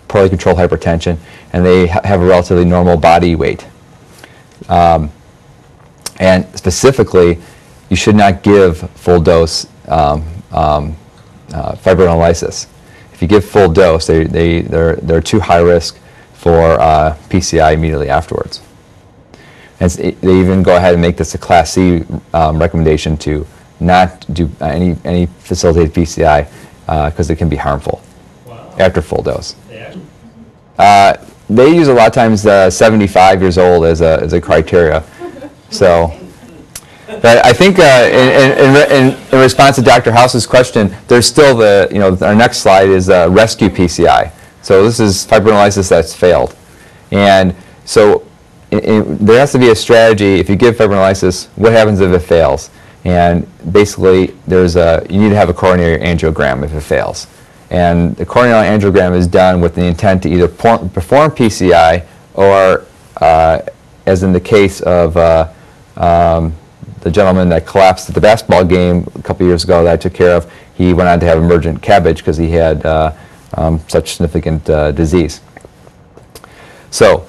poorly 0.08 0.30
controlled 0.30 0.60
hypertension, 0.60 1.18
and 1.52 1.66
they 1.66 1.88
ha- 1.88 2.02
have 2.04 2.22
a 2.22 2.26
relatively 2.26 2.66
normal 2.66 2.96
body 2.96 3.34
weight. 3.34 3.66
Um, 4.68 5.12
and 6.20 6.46
specifically, 6.58 7.40
you 7.90 7.96
should 7.96 8.16
not 8.16 8.44
give 8.44 8.78
full 8.92 9.20
dose 9.20 9.68
um, 9.88 10.24
um, 10.52 10.96
uh, 11.54 11.74
fibrinolysis. 11.74 12.68
If 13.14 13.22
you 13.22 13.28
give 13.28 13.44
full 13.44 13.70
dose, 13.70 14.08
they, 14.08 14.26
they, 14.26 14.62
they're, 14.62 14.96
they're 14.98 15.22
too 15.22 15.40
high 15.40 15.60
risk 15.60 15.98
for 16.34 16.80
uh, 16.80 17.18
PCI 17.30 17.74
immediately 17.74 18.10
afterwards. 18.10 18.62
And 19.80 19.90
they 19.92 20.40
even 20.40 20.62
go 20.62 20.76
ahead 20.76 20.94
and 20.94 21.02
make 21.02 21.18
this 21.18 21.34
a 21.36 21.38
Class 21.38 21.72
C 21.72 22.04
um, 22.34 22.60
recommendation 22.60 23.18
to 23.18 23.48
not 23.80 24.26
do 24.34 24.50
any, 24.62 24.98
any 25.06 25.26
facilitated 25.26 25.94
PCI 25.94 26.48
because 27.10 27.30
it 27.30 27.38
can 27.38 27.50
be 27.50 27.56
harmful 27.56 28.02
Wow. 28.46 28.74
after 28.80 29.02
full 29.02 29.22
dose. 29.22 29.56
Yeah. 29.72 29.96
Uh, 30.78 31.18
they 31.50 31.74
use 31.74 31.88
a 31.88 31.94
lot 31.94 32.08
of 32.08 32.14
times 32.14 32.46
uh, 32.46 32.70
75 32.70 33.42
years 33.42 33.58
old 33.58 33.86
as 33.86 34.02
a, 34.02 34.20
as 34.22 34.34
a 34.34 34.42
criteria. 34.42 35.04
So, 35.72 36.18
but 37.22 37.46
I 37.46 37.54
think 37.54 37.80
uh, 37.80 38.08
in, 38.12 38.60
in, 38.60 38.92
in, 38.92 39.34
in, 39.34 39.40
response 39.40 39.76
to 39.78 39.82
Dr. 39.82 40.12
House's 40.12 40.46
question, 40.46 40.96
there's 41.08 41.26
still 41.26 41.58
the, 41.58 41.88
you 41.92 42.00
know, 42.00 42.16
our 42.22 42.36
next 42.36 42.60
slide 42.60 42.90
is 42.90 43.10
uh, 43.10 43.28
rescue 43.30 43.70
PCI. 43.70 44.32
So 44.62 44.84
this 44.84 45.00
is 45.00 45.26
fibrinolysis 45.26 45.90
that's 45.90 46.14
failed. 46.14 46.56
And 47.12 47.56
so 47.86 48.26
there 48.70 49.40
has 49.40 49.52
to 49.54 49.60
be 49.60 49.70
a 49.70 49.76
strategy. 49.76 50.36
If 50.36 50.50
you 50.50 50.56
give 50.56 50.76
fibrinolysis, 50.76 51.48
what 51.56 51.72
happens 51.72 52.00
if 52.00 52.12
it 52.12 52.20
fails? 52.20 52.70
And 53.06 53.48
basically, 53.72 54.28
there's 54.46 54.76
a, 54.76 55.06
you 55.10 55.20
need 55.20 55.30
to 55.30 55.36
have 55.36 55.50
a 55.50 55.54
coronary 55.54 56.00
angiogram 56.00 56.64
if 56.64 56.74
it 56.74 56.82
fails. 56.82 57.28
And 57.72 58.16
the 58.16 58.26
coronary 58.26 58.68
angiogram 58.68 59.16
is 59.16 59.28
done 59.28 59.62
with 59.62 59.76
the 59.76 59.84
intent 59.84 60.24
to 60.24 60.30
either 60.30 60.48
perform 60.48 61.32
PCI 61.32 62.06
or, 62.34 62.86
uh, 63.22 63.62
as 64.06 64.24
in 64.24 64.34
the 64.34 64.40
case 64.40 64.82
of 64.82 65.18
uh, 65.18 65.52
um, 66.00 66.56
the 67.02 67.12
gentleman 67.12 67.50
that 67.50 67.66
collapsed 67.66 68.10
at 68.10 68.16
the 68.16 68.22
basketball 68.22 68.66
game 68.66 69.08
a 69.16 69.22
couple 69.22 69.46
years 69.46 69.64
ago 69.64 69.84
that 69.84 69.94
I 69.94 69.98
took 69.98 70.14
care 70.14 70.36
of, 70.36 70.52
he 70.76 70.94
went 70.94 71.10
on 71.10 71.20
to 71.20 71.26
have 71.26 71.38
emergent 71.38 71.82
CABG 71.82 72.18
because 72.18 72.38
he 72.38 72.50
had 72.50 72.86
uh, 72.86 73.14
um, 73.54 73.80
such 73.88 74.14
significant 74.14 74.70
uh, 74.70 74.92
disease. 74.92 75.42
So 76.92 77.28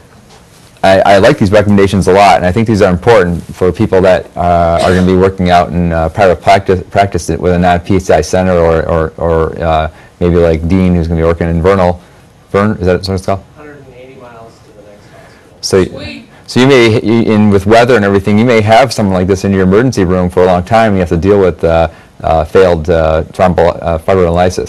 I, 0.82 1.00
I 1.00 1.18
like 1.18 1.38
these 1.38 1.52
recommendations 1.52 2.08
a 2.08 2.12
lot, 2.12 2.36
and 2.36 2.46
I 2.46 2.52
think 2.52 2.66
these 2.66 2.80
are 2.80 2.90
important 2.90 3.42
for 3.42 3.70
people 3.70 4.00
that 4.02 4.34
uh, 4.36 4.80
are 4.82 4.94
going 4.94 5.06
to 5.06 5.12
be 5.12 5.18
working 5.18 5.50
out 5.50 5.68
in 5.68 5.92
uh, 5.92 6.08
private 6.08 6.40
practice, 6.40 6.82
practice 6.90 7.28
it 7.28 7.38
with 7.38 7.52
a 7.52 7.58
non-PCI 7.58 8.24
center, 8.24 8.52
or, 8.52 8.88
or, 8.88 9.12
or 9.18 9.62
uh, 9.62 9.90
maybe 10.20 10.36
like 10.36 10.66
Dean, 10.68 10.94
who's 10.94 11.06
going 11.06 11.18
to 11.18 11.22
be 11.22 11.26
working 11.26 11.48
in 11.48 11.60
Vernal. 11.60 12.00
Vern, 12.50 12.72
is 12.78 12.86
that 12.86 13.06
what 13.06 13.08
it's 13.10 13.26
called? 13.26 13.40
180 13.56 14.20
miles 14.20 14.58
to 14.58 14.72
the 14.72 14.82
next 14.90 15.06
hospital. 15.06 15.58
So, 15.60 15.84
Sweet. 15.84 16.29
So 16.50 16.58
you 16.58 16.66
may, 16.66 16.98
in 16.98 17.50
with 17.50 17.64
weather 17.64 17.94
and 17.94 18.04
everything, 18.04 18.36
you 18.36 18.44
may 18.44 18.60
have 18.60 18.92
something 18.92 19.12
like 19.12 19.28
this 19.28 19.44
in 19.44 19.52
your 19.52 19.62
emergency 19.62 20.04
room 20.04 20.28
for 20.28 20.42
a 20.42 20.46
long 20.46 20.64
time. 20.64 20.94
You 20.94 20.98
have 20.98 21.08
to 21.10 21.16
deal 21.16 21.38
with 21.40 21.62
uh, 21.62 21.88
uh, 22.24 22.44
failed 22.44 22.90
uh, 22.90 23.22
uh. 23.36 24.66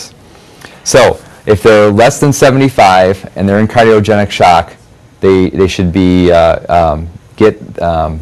So, 0.83 1.19
if 1.47 1.63
they're 1.63 1.89
less 1.89 2.19
than 2.19 2.33
75 2.33 3.31
and 3.35 3.49
they're 3.49 3.57
in 3.57 3.67
cardiogenic 3.67 4.29
shock, 4.29 4.75
they, 5.21 5.49
they 5.49 5.67
should 5.67 5.91
be 5.91 6.31
uh, 6.31 6.93
um, 6.93 7.09
get 7.35 7.81
um, 7.81 8.19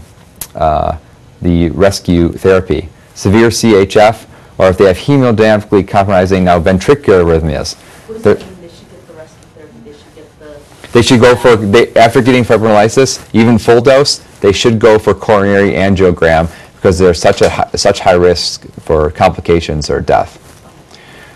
uh, 0.55 0.97
the 1.41 1.69
rescue 1.71 2.31
therapy. 2.31 2.87
Severe 3.13 3.49
CHF, 3.49 4.25
or 4.57 4.69
if 4.69 4.77
they 4.77 4.85
have 4.85 4.97
hemodynamically 4.97 5.85
compromising 5.85 6.45
now 6.45 6.61
ventricular 6.61 7.25
arrhythmias. 7.25 7.75
What 8.07 8.13
does 8.13 8.23
they're- 8.23 8.35
that 8.35 8.45
mean? 8.45 8.61
They 8.61 8.69
should 8.69 8.89
get 8.89 9.05
the 9.05 9.13
rescue 9.15 9.47
therapy, 9.53 9.79
they 9.83 9.91
should 9.91 10.15
get 10.15 10.39
the, 10.39 10.61
they 10.91 11.01
should 11.01 11.21
go 11.21 11.35
for, 11.35 11.55
they, 11.55 11.93
after 11.95 12.21
getting 12.21 12.43
fibrinolysis, 12.43 13.27
even 13.33 13.57
full 13.57 13.81
dose, 13.81 14.17
they 14.41 14.51
should 14.51 14.79
go 14.79 14.97
for 14.97 15.13
coronary 15.13 15.71
angiogram 15.71 16.49
because 16.75 16.97
they're 16.97 17.13
such 17.13 17.41
a, 17.41 17.77
such 17.77 17.99
high 17.99 18.13
risk 18.13 18.65
for 18.81 19.11
complications 19.11 19.89
or 19.89 19.99
death. 20.01 20.45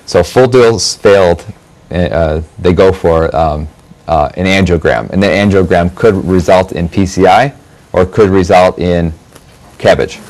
So 0.06 0.24
full 0.24 0.48
dose 0.48 0.96
failed, 0.96 1.46
uh, 1.92 1.96
uh, 1.96 2.44
they 2.60 2.74
go 2.74 2.92
for 2.92 3.34
um, 3.36 3.68
uh, 4.08 4.30
an 4.36 4.46
angiogram. 4.46 5.10
And 5.12 5.22
the 5.22 5.28
angiogram 5.28 5.94
could 5.96 6.16
result 6.26 6.72
in 6.72 6.90
PCI 6.90 7.56
or 7.92 8.06
could 8.06 8.30
result 8.30 8.80
in 8.80 9.14
CABG. 9.78 10.22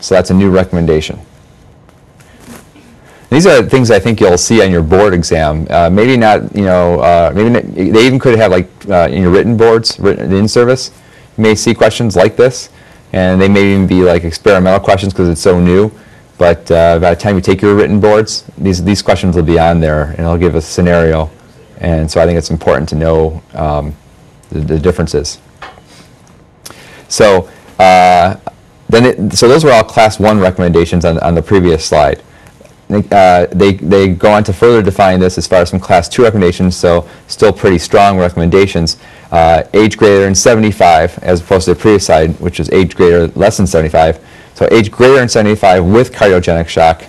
So 0.00 0.14
that's 0.14 0.30
a 0.30 0.34
new 0.34 0.50
recommendation. 0.50 1.18
These 3.28 3.46
are 3.46 3.62
things 3.62 3.90
I 3.90 3.98
think 3.98 4.20
you'll 4.20 4.38
see 4.38 4.62
on 4.62 4.70
your 4.70 4.82
board 4.82 5.12
exam. 5.12 5.66
Uh, 5.68 5.90
maybe 5.90 6.16
not, 6.16 6.54
you 6.54 6.64
know, 6.64 7.00
uh, 7.00 7.32
maybe 7.34 7.50
not, 7.50 7.74
they 7.74 8.06
even 8.06 8.18
could 8.18 8.38
have 8.38 8.52
like 8.52 8.68
uh, 8.88 9.08
in 9.10 9.22
your 9.22 9.32
written 9.32 9.56
boards, 9.56 9.98
written 9.98 10.32
in 10.32 10.46
service. 10.46 10.92
You 11.36 11.42
may 11.42 11.54
see 11.54 11.74
questions 11.74 12.14
like 12.14 12.36
this, 12.36 12.70
and 13.12 13.40
they 13.40 13.48
may 13.48 13.72
even 13.72 13.86
be 13.86 14.02
like 14.02 14.24
experimental 14.24 14.80
questions 14.80 15.12
because 15.12 15.28
it's 15.28 15.40
so 15.40 15.60
new. 15.60 15.90
But 16.38 16.70
uh, 16.70 16.98
by 16.98 17.14
the 17.14 17.20
time 17.20 17.34
you 17.34 17.40
take 17.40 17.62
your 17.62 17.74
written 17.74 17.98
boards, 17.98 18.44
these 18.58 18.84
these 18.84 19.02
questions 19.02 19.34
will 19.34 19.42
be 19.42 19.58
on 19.58 19.80
there, 19.80 20.10
and 20.10 20.20
it'll 20.20 20.38
give 20.38 20.54
a 20.54 20.60
scenario. 20.60 21.30
And 21.78 22.10
so 22.10 22.20
I 22.20 22.26
think 22.26 22.38
it's 22.38 22.50
important 22.50 22.88
to 22.90 22.94
know 22.94 23.42
um, 23.54 23.94
the, 24.50 24.60
the 24.60 24.78
differences. 24.78 25.40
So 27.08 27.50
uh, 27.78 28.36
then, 28.88 29.04
it, 29.04 29.32
so 29.32 29.48
those 29.48 29.64
were 29.64 29.72
all 29.72 29.84
class 29.84 30.18
one 30.18 30.38
recommendations 30.38 31.04
on, 31.04 31.18
on 31.18 31.34
the 31.34 31.42
previous 31.42 31.84
slide. 31.84 32.22
Uh, 32.88 33.46
they, 33.46 33.72
they 33.72 34.08
go 34.08 34.30
on 34.30 34.44
to 34.44 34.52
further 34.52 34.80
define 34.80 35.18
this 35.18 35.38
as 35.38 35.46
far 35.46 35.60
as 35.60 35.70
some 35.70 35.80
class 35.80 36.08
two 36.08 36.22
recommendations, 36.22 36.76
so 36.76 37.08
still 37.26 37.52
pretty 37.52 37.78
strong 37.78 38.16
recommendations. 38.16 38.96
Uh, 39.32 39.64
age 39.74 39.96
greater 39.96 40.20
than 40.20 40.34
75, 40.34 41.18
as 41.18 41.40
opposed 41.40 41.64
to 41.64 41.74
the 41.74 41.80
previous 41.80 42.06
side, 42.06 42.38
which 42.40 42.60
is 42.60 42.70
age 42.70 42.94
greater 42.94 43.26
less 43.28 43.56
than 43.56 43.66
75. 43.66 44.24
So 44.54 44.68
age 44.70 44.90
greater 44.90 45.16
than 45.16 45.28
75 45.28 45.84
with 45.84 46.12
cardiogenic 46.12 46.68
shock 46.68 47.02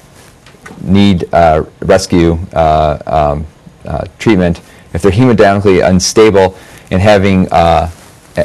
need 0.82 1.32
uh, 1.34 1.64
rescue 1.82 2.34
uh, 2.54 2.98
um, 3.06 3.46
uh, 3.86 4.06
treatment 4.20 4.62
if 4.94 5.02
they're 5.02 5.12
hemodynamically 5.12 5.88
unstable 5.88 6.58
and 6.92 7.02
having, 7.02 7.48
uh, 7.52 7.90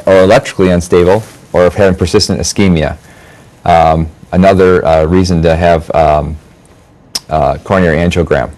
or 0.06 0.22
electrically 0.22 0.70
unstable, 0.70 1.22
or 1.52 1.66
if 1.66 1.74
having 1.74 1.98
persistent 1.98 2.40
ischemia. 2.40 2.98
Um, 3.64 4.08
another 4.32 5.06
reason 5.06 5.42
to 5.42 5.56
have 5.56 5.90
um, 5.94 6.36
uh, 7.32 7.58
coronary 7.64 7.96
angiogram. 7.96 8.54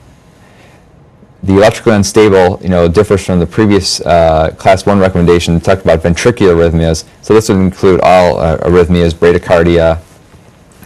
The 1.45 1.54
electrically 1.54 1.93
unstable, 1.93 2.59
you 2.62 2.69
know, 2.69 2.88
differs 2.88 3.25
from 3.25 3.38
the 3.38 3.47
previous 3.47 4.00
uh, 4.00 4.54
class 4.59 4.85
one 4.87 4.99
recommendation 4.99 5.54
that 5.54 5.62
talked 5.64 5.83
about 5.83 6.00
ventricular 6.00 6.54
arrhythmias. 6.57 7.04
So 7.23 7.35
this 7.35 7.49
would 7.49 7.59
include 7.59 8.00
all 8.00 8.38
uh, 8.38 8.59
arrhythmias, 8.59 9.14
bradycardia, 9.14 10.00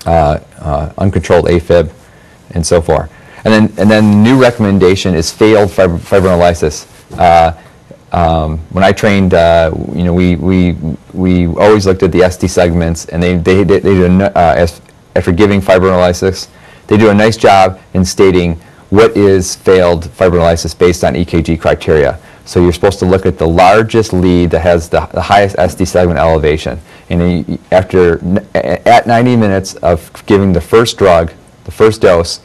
uh, 0.04 0.38
uh, 0.60 0.92
uncontrolled 0.98 1.46
AFib, 1.46 1.92
and 2.50 2.66
so 2.66 2.80
forth. 2.82 3.10
And 3.44 3.54
then, 3.54 3.64
and 3.78 3.90
then 3.90 4.10
the 4.10 4.16
new 4.16 4.40
recommendation 4.40 5.14
is 5.14 5.30
failed 5.30 5.70
fibr- 5.70 5.98
fibrinolysis. 5.98 6.86
Um, 8.10 8.58
when 8.70 8.84
I 8.84 8.92
trained, 8.92 9.34
uh, 9.34 9.70
you 9.94 10.02
know, 10.02 10.14
we, 10.14 10.36
we, 10.36 10.76
we 11.12 11.46
always 11.46 11.86
looked 11.86 12.02
at 12.02 12.10
the 12.10 12.28
ST 12.30 12.50
segments, 12.50 13.04
and 13.06 13.22
they, 13.22 13.36
they, 13.36 13.64
they, 13.64 13.80
they 13.80 14.04
n- 14.04 14.22
uh, 14.22 14.66
after 15.14 15.30
giving 15.32 15.60
fibrinolysis, 15.60 16.48
they 16.88 16.96
do 16.96 17.10
a 17.10 17.14
nice 17.14 17.36
job 17.36 17.80
in 17.94 18.04
stating 18.04 18.60
what 18.90 19.16
is 19.16 19.54
failed 19.54 20.04
fibrinolysis 20.04 20.76
based 20.76 21.04
on 21.04 21.14
EKG 21.14 21.60
criteria. 21.60 22.18
So 22.46 22.62
you're 22.62 22.72
supposed 22.72 22.98
to 23.00 23.04
look 23.04 23.26
at 23.26 23.36
the 23.36 23.46
largest 23.46 24.14
lead 24.14 24.50
that 24.50 24.60
has 24.60 24.88
the, 24.88 25.00
the 25.12 25.20
highest 25.20 25.56
ST 25.58 25.86
segment 25.86 26.18
elevation. 26.18 26.80
And 27.10 27.58
after, 27.70 28.18
at 28.54 29.06
90 29.06 29.36
minutes 29.36 29.74
of 29.76 30.10
giving 30.24 30.54
the 30.54 30.60
first 30.60 30.96
drug, 30.96 31.32
the 31.64 31.70
first 31.70 32.00
dose, 32.00 32.40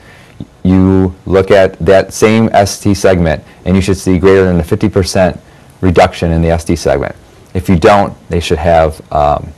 you 0.63 1.15
look 1.25 1.51
at 1.51 1.79
that 1.79 2.13
same 2.13 2.50
ST 2.65 2.97
segment 2.97 3.43
and 3.63 3.77
you 3.77 3.81
should 3.81 3.97
see 3.97 4.19
greater 4.19 4.43
than 4.43 4.59
a 4.59 4.63
50% 4.63 5.39
reduction 5.79 6.33
in 6.33 6.41
the 6.41 6.57
ST 6.57 6.77
segment. 6.77 7.15
If 7.53 7.69
you 7.69 7.77
don't, 7.77 8.13
they 8.27 8.41
should 8.41 8.57
have 8.57 9.00
um, 9.13 9.53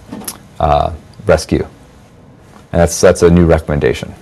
uh, 0.60 0.94
rescue. 1.25 1.63
And 2.72 2.82
that's, 2.82 3.01
that's 3.01 3.24
a 3.24 3.32
new 3.32 3.48
recommendation. 3.48 4.13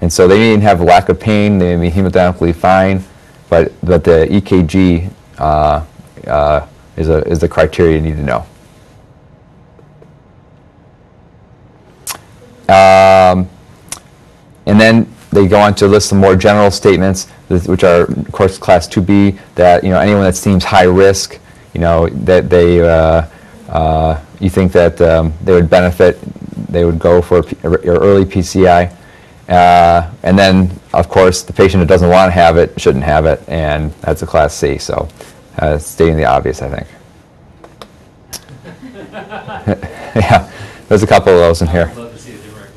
And 0.00 0.12
so 0.12 0.28
they 0.28 0.38
may 0.38 0.48
even 0.50 0.60
have 0.60 0.80
a 0.80 0.84
lack 0.84 1.08
of 1.08 1.18
pain, 1.18 1.58
they 1.58 1.76
may 1.76 1.88
be 1.88 1.94
hemodynamically 1.94 2.54
fine, 2.54 3.02
but, 3.48 3.72
but 3.82 4.04
the 4.04 4.26
EKG 4.30 5.10
uh, 5.38 5.84
uh, 6.26 6.66
is, 6.96 7.08
a, 7.08 7.26
is 7.28 7.38
the 7.38 7.48
criteria 7.48 7.96
you 7.96 8.02
need 8.02 8.16
to 8.16 8.22
know. 8.22 8.46
Um, 12.68 13.48
and 14.66 14.80
then 14.80 15.12
they 15.30 15.46
go 15.46 15.60
on 15.60 15.74
to 15.76 15.86
list 15.86 16.08
some 16.08 16.18
more 16.18 16.34
general 16.34 16.70
statements, 16.70 17.28
which 17.48 17.84
are, 17.84 18.02
of 18.02 18.32
course, 18.32 18.58
Class 18.58 18.88
2B, 18.88 19.38
that, 19.54 19.84
you 19.84 19.90
know, 19.90 20.00
anyone 20.00 20.22
that 20.22 20.34
seems 20.34 20.64
high 20.64 20.84
risk, 20.84 21.38
you 21.74 21.80
know, 21.80 22.08
that 22.08 22.50
they, 22.50 22.80
uh, 22.80 23.26
uh, 23.68 24.20
you 24.40 24.50
think 24.50 24.72
that 24.72 25.00
um, 25.00 25.32
they 25.44 25.52
would 25.52 25.70
benefit, 25.70 26.18
they 26.68 26.84
would 26.84 26.98
go 26.98 27.22
for 27.22 27.38
a 27.38 27.66
early 27.86 28.24
PCI. 28.24 28.94
Uh, 29.48 30.10
And 30.22 30.38
then, 30.38 30.70
of 30.92 31.08
course, 31.08 31.42
the 31.42 31.52
patient 31.52 31.80
who 31.82 31.86
doesn't 31.86 32.08
want 32.08 32.28
to 32.28 32.32
have 32.32 32.56
it 32.56 32.80
shouldn't 32.80 33.04
have 33.04 33.26
it, 33.26 33.42
and 33.48 33.92
that's 34.00 34.22
a 34.22 34.26
Class 34.26 34.54
C, 34.54 34.78
so 34.78 35.08
uh, 35.58 35.78
stating 35.78 36.16
the 36.16 36.24
obvious, 36.24 36.62
I 36.62 36.68
think. 36.68 36.86
Yeah, 40.16 40.50
there's 40.88 41.02
a 41.02 41.06
couple 41.06 41.32
of 41.32 41.38
those 41.38 41.60
in 41.60 41.68
here. 41.68 41.88
I'd 41.90 41.96
love 41.96 42.12
to 42.12 42.18
see 42.18 42.32
a 42.32 42.36
different 42.36 42.70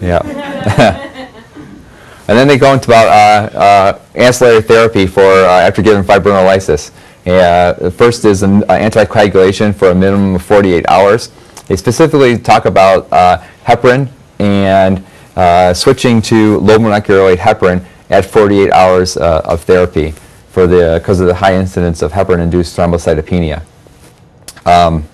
recommendation 0.00 0.20
on 0.20 0.28
that. 0.28 0.76
Yeah. 0.78 1.28
and 2.28 2.38
then 2.38 2.46
they 2.46 2.56
go 2.56 2.72
into 2.72 2.86
about 2.86 3.08
uh, 3.08 3.58
uh, 3.58 4.00
ancillary 4.14 4.62
therapy 4.62 5.06
for 5.08 5.24
uh, 5.24 5.60
after 5.66 5.82
giving 5.82 6.04
fibrinolysis. 6.04 6.92
Uh, 7.26 7.72
the 7.72 7.90
first 7.90 8.24
is 8.24 8.44
an 8.44 8.62
uh, 8.64 8.74
anticoagulation 8.74 9.74
for 9.74 9.90
a 9.90 9.94
minimum 9.94 10.36
of 10.36 10.42
48 10.42 10.84
hours. 10.88 11.30
They 11.66 11.74
specifically 11.74 12.38
talk 12.38 12.64
about 12.66 13.12
uh, 13.12 13.42
heparin 13.64 14.08
and 14.38 15.04
uh, 15.36 15.74
switching 15.74 16.20
to 16.22 16.58
low 16.58 16.78
molecular 16.78 17.24
weight 17.24 17.38
heparin 17.38 17.84
at 18.10 18.24
48 18.24 18.70
hours 18.72 19.16
uh, 19.16 19.42
of 19.44 19.62
therapy 19.64 20.12
for 20.50 20.66
the 20.66 20.98
because 20.98 21.20
of 21.20 21.26
the 21.26 21.34
high 21.34 21.54
incidence 21.54 22.02
of 22.02 22.12
heparin-induced 22.12 22.76
thrombocytopenia. 22.76 23.62
Um, 24.64 25.04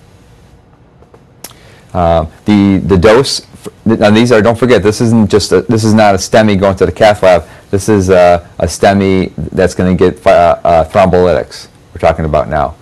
um, 1.93 2.27
The, 2.45 2.77
the 2.85 2.97
dose, 2.97 3.45
now 3.85 4.09
these 4.09 4.31
are, 4.31 4.41
don't 4.41 4.57
forget, 4.57 4.81
this 4.83 4.99
isn't 5.01 5.29
just, 5.29 5.51
a- 5.51 5.61
this 5.61 5.83
is 5.83 5.93
not 5.93 6.15
a 6.15 6.17
STEMI 6.17 6.59
going 6.59 6.75
to 6.77 6.85
the 6.85 6.91
cath 6.91 7.21
lab. 7.23 7.45
This 7.69 7.89
is 7.89 8.09
uh, 8.09 8.47
a 8.59 8.65
STEMI 8.65 9.33
that's 9.51 9.75
going 9.75 9.95
to 9.95 10.11
get 10.11 10.25
uh, 10.25 10.59
uh, 10.63 10.85
thrombolytics 10.85 11.67
we're 11.93 11.99
talking 11.99 12.25
about 12.25 12.47
now. 12.49 12.75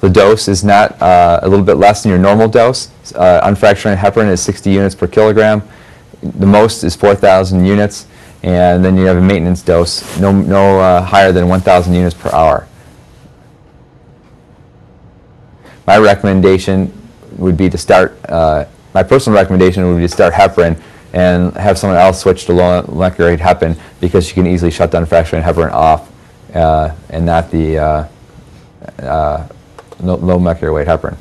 The 0.00 0.08
dose 0.10 0.48
is 0.48 0.62
not 0.64 1.00
uh, 1.00 1.40
a 1.42 1.48
little 1.48 1.64
bit 1.64 1.74
less 1.76 2.02
than 2.02 2.10
your 2.10 2.18
normal 2.18 2.48
dose. 2.48 2.90
Uh, 3.14 3.40
Unfractionated 3.48 3.96
heparin 3.96 4.28
is 4.30 4.40
60 4.42 4.70
units 4.70 4.94
per 4.94 5.06
kilogram. 5.06 5.62
The 6.24 6.46
most 6.46 6.84
is 6.84 6.96
4,000 6.96 7.64
units. 7.64 8.06
And 8.42 8.84
then 8.84 8.98
you 8.98 9.06
have 9.06 9.16
a 9.16 9.22
maintenance 9.22 9.62
dose, 9.62 10.18
no, 10.20 10.30
no 10.30 10.78
uh, 10.78 11.00
higher 11.00 11.32
than 11.32 11.48
1,000 11.48 11.94
units 11.94 12.14
per 12.14 12.30
hour. 12.30 12.68
My 15.86 15.96
recommendation 15.96 16.92
would 17.38 17.56
be 17.56 17.70
to 17.70 17.78
start, 17.78 18.18
uh, 18.28 18.66
my 18.92 19.02
personal 19.02 19.38
recommendation 19.38 19.86
would 19.86 19.96
be 19.96 20.02
to 20.02 20.08
start 20.08 20.34
heparin 20.34 20.78
and 21.14 21.56
have 21.56 21.78
someone 21.78 21.98
else 21.98 22.20
switch 22.20 22.44
to 22.44 22.52
low 22.52 22.82
molecular 22.82 23.30
weight 23.30 23.40
heparin 23.40 23.78
because 24.00 24.28
you 24.28 24.34
can 24.34 24.46
easily 24.46 24.70
shut 24.70 24.90
down 24.90 25.06
fractionated 25.06 25.42
heparin 25.42 25.72
off 25.72 26.12
uh, 26.54 26.94
and 27.08 27.24
not 27.24 27.50
the 27.50 27.78
uh, 27.78 28.08
uh, 28.98 29.48
low 30.00 30.38
molecular 30.38 30.72
weight 30.72 30.86
heparin. 30.86 31.16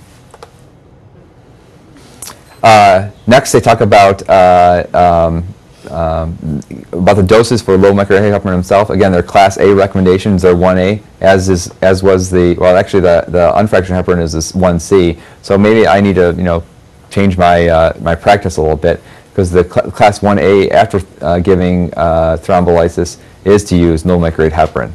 Uh, 2.64 3.12
next, 3.28 3.52
they 3.52 3.60
talk 3.60 3.82
about 3.82 4.28
uh, 4.30 4.88
um, 4.94 5.46
um, 5.92 6.62
about 6.94 7.18
the 7.18 7.24
doses 7.24 7.62
for 7.62 7.78
low 7.78 7.92
molecular 7.92 8.22
weight 8.22 8.32
heparin 8.32 8.54
himself. 8.54 8.90
Again, 8.90 9.12
they're 9.12 9.22
Class 9.22 9.58
A 9.58 9.76
recommendations. 9.76 10.42
They're 10.42 10.56
1A, 10.56 11.02
as 11.20 11.50
is 11.50 11.72
as 11.82 12.02
was 12.02 12.32
the 12.32 12.56
well, 12.56 12.78
actually 12.78 13.02
the 13.02 13.26
the 13.28 13.52
unfractionated 13.56 14.04
heparin 14.04 14.22
is 14.22 14.32
this 14.32 14.54
1C. 14.54 15.20
So 15.42 15.58
maybe 15.58 15.86
I 15.86 16.00
need 16.00 16.16
to 16.16 16.34
you 16.38 16.44
know 16.44 16.64
change 17.10 17.38
my 17.38 17.68
uh, 17.68 17.94
my 18.00 18.16
practice 18.16 18.58
a 18.58 18.62
little 18.62 18.78
bit 18.78 19.04
because 19.32 19.52
the 19.52 19.64
cl- 19.66 19.92
Class 19.92 20.20
1A 20.20 20.72
after 20.72 21.02
uh, 21.22 21.40
giving 21.40 21.94
uh, 21.96 22.38
thrombolysis 22.40 23.18
is 23.44 23.64
to 23.66 23.76
use 23.76 24.06
low 24.06 24.18
molecular 24.18 24.50
heparin 24.50 24.94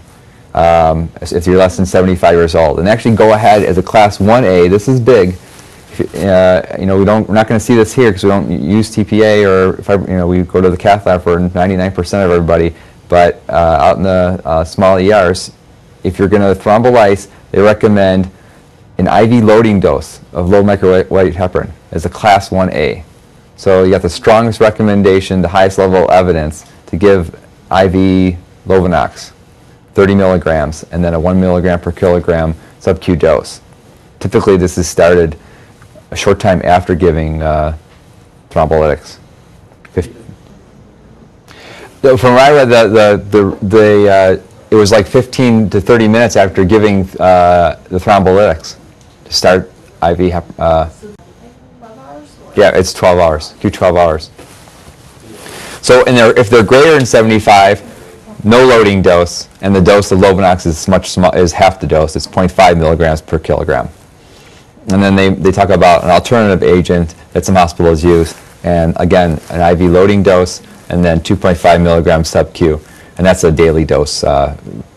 um, 0.55 1.11
if 1.21 1.47
you're 1.47 1.59
less 1.59 1.77
than 1.77 1.87
75 1.87 2.35
years 2.35 2.55
old. 2.55 2.79
And 2.79 2.88
actually 2.88 3.14
go 3.14 3.35
ahead 3.35 3.62
as 3.62 3.79
a 3.79 3.83
class 3.83 4.19
1A, 4.19 4.71
this 4.71 4.88
is 4.88 5.01
big. 5.01 5.37
Uh, 6.01 6.77
you 6.79 6.87
know, 6.87 6.99
we 6.99 7.05
don't, 7.05 7.29
we're 7.29 7.35
not 7.35 7.49
going 7.49 7.59
to 7.59 7.65
see 7.65 7.75
this 7.75 7.93
here 7.93 8.11
because 8.11 8.25
we 8.25 8.31
don't 8.31 8.51
use 8.51 8.95
TPA 8.95 9.47
or, 9.47 9.79
if 9.79 9.91
I, 9.91 9.95
you 9.95 10.17
know, 10.17 10.27
we 10.27 10.43
go 10.43 10.61
to 10.61 10.71
the 10.71 10.77
cath 10.77 11.07
lab 11.07 11.23
for 11.23 11.39
99% 11.39 11.99
of 12.25 12.31
everybody. 12.31 12.75
But 13.09 13.43
uh, 13.49 13.53
out 13.53 13.97
in 13.97 14.03
the 14.03 14.41
uh, 14.45 14.65
small 14.65 14.99
ERs, 14.99 15.53
if 16.05 16.19
you're 16.19 16.29
going 16.29 16.43
to 16.43 16.61
thrombolyse, 16.61 17.29
they 17.51 17.61
recommend 17.61 18.31
an 18.99 19.07
IV 19.07 19.45
loading 19.45 19.81
dose 19.81 20.21
of 20.33 20.49
low 20.49 20.63
microweight 20.63 21.35
heparin 21.35 21.71
as 21.93 22.05
a 22.05 22.11
class 22.11 22.51
1A. 22.51 23.05
So 23.57 23.85
you 23.85 23.91
got 23.91 24.03
the 24.03 24.11
strongest 24.11 24.61
recommendation, 24.61 25.43
the 25.43 25.49
highest 25.49 25.79
level 25.79 26.05
of 26.05 26.11
evidence 26.11 26.65
to 26.87 26.97
give 26.97 27.35
IV 27.71 28.37
Lovenox. 28.67 29.33
30 29.99 30.15
milligrams, 30.15 30.85
and 30.93 31.03
then 31.03 31.13
a 31.13 31.19
1 31.19 31.41
milligram 31.41 31.81
per 31.81 31.91
kilogram 31.91 32.55
sub-Q 32.79 33.17
dose. 33.17 33.61
Typically, 34.21 34.57
this 34.57 34.79
is 34.79 34.89
started 34.89 35.37
a 36.11 36.16
short 36.16 36.40
time 36.40 36.61
after 36.64 36.94
giving 36.94 37.42
uh, 37.42 37.77
thrombolytics. 38.51 39.18
From 42.01 42.35
what 42.35 42.42
I 42.42 42.53
read, 42.53 42.68
the, 42.68 42.88
the, 42.88 43.16
the, 43.31 43.66
the, 43.66 44.09
uh, 44.09 44.42
it 44.71 44.75
was 44.77 44.92
like 44.92 45.07
15 45.07 45.68
to 45.71 45.81
30 45.81 46.07
minutes 46.07 46.37
after 46.37 46.64
giving 46.64 47.03
uh, 47.18 47.81
the 47.88 47.99
thrombolytics 47.99 48.77
to 49.25 49.33
start 49.33 49.73
IV. 50.03 50.35
Uh, 50.59 50.88
yeah, 52.57 52.77
it's 52.77 52.92
12 52.92 53.18
hours. 53.18 53.55
Q 53.61 53.71
12 53.71 53.97
hours. 53.97 54.31
So, 55.83 56.05
they're, 56.05 56.38
if 56.38 56.51
they're 56.51 56.62
greater 56.62 56.92
than 56.92 57.07
75, 57.07 58.44
no 58.44 58.64
loading 58.64 59.03
dose, 59.03 59.49
and 59.61 59.75
the 59.75 59.81
dose 59.81 60.12
of 60.12 60.21
Lovenox 60.21 60.66
is 60.66 60.87
much 60.87 61.11
small, 61.11 61.33
is 61.33 61.53
half 61.53 61.81
the 61.81 61.87
dose. 61.87 62.14
It's 62.14 62.27
0.5 62.27 62.79
milligrams 62.79 63.21
per 63.21 63.38
kilogram. 63.38 63.88
And 64.90 65.03
then 65.03 65.16
they, 65.16 65.29
they 65.31 65.53
talk 65.53 65.68
about 65.68 66.03
an 66.05 66.11
alternative 66.11 66.62
agent 66.62 67.14
that 67.33 67.44
some 67.44 67.55
hospitals 67.55 68.03
use, 68.03 68.35
and 68.64 68.94
again, 68.96 69.38
an 69.51 69.61
IV 69.72 69.90
loading 69.90 70.22
dose, 70.22 70.62
and 70.88 71.05
then 71.05 71.20
2.5 71.20 71.83
milligrams 71.83 72.31
sub-Q, 72.31 72.81
and 73.18 73.27
that's 73.27 73.44
a 73.44 73.53
daily 73.53 73.85
dose 73.85 74.24
uh, 74.24 74.57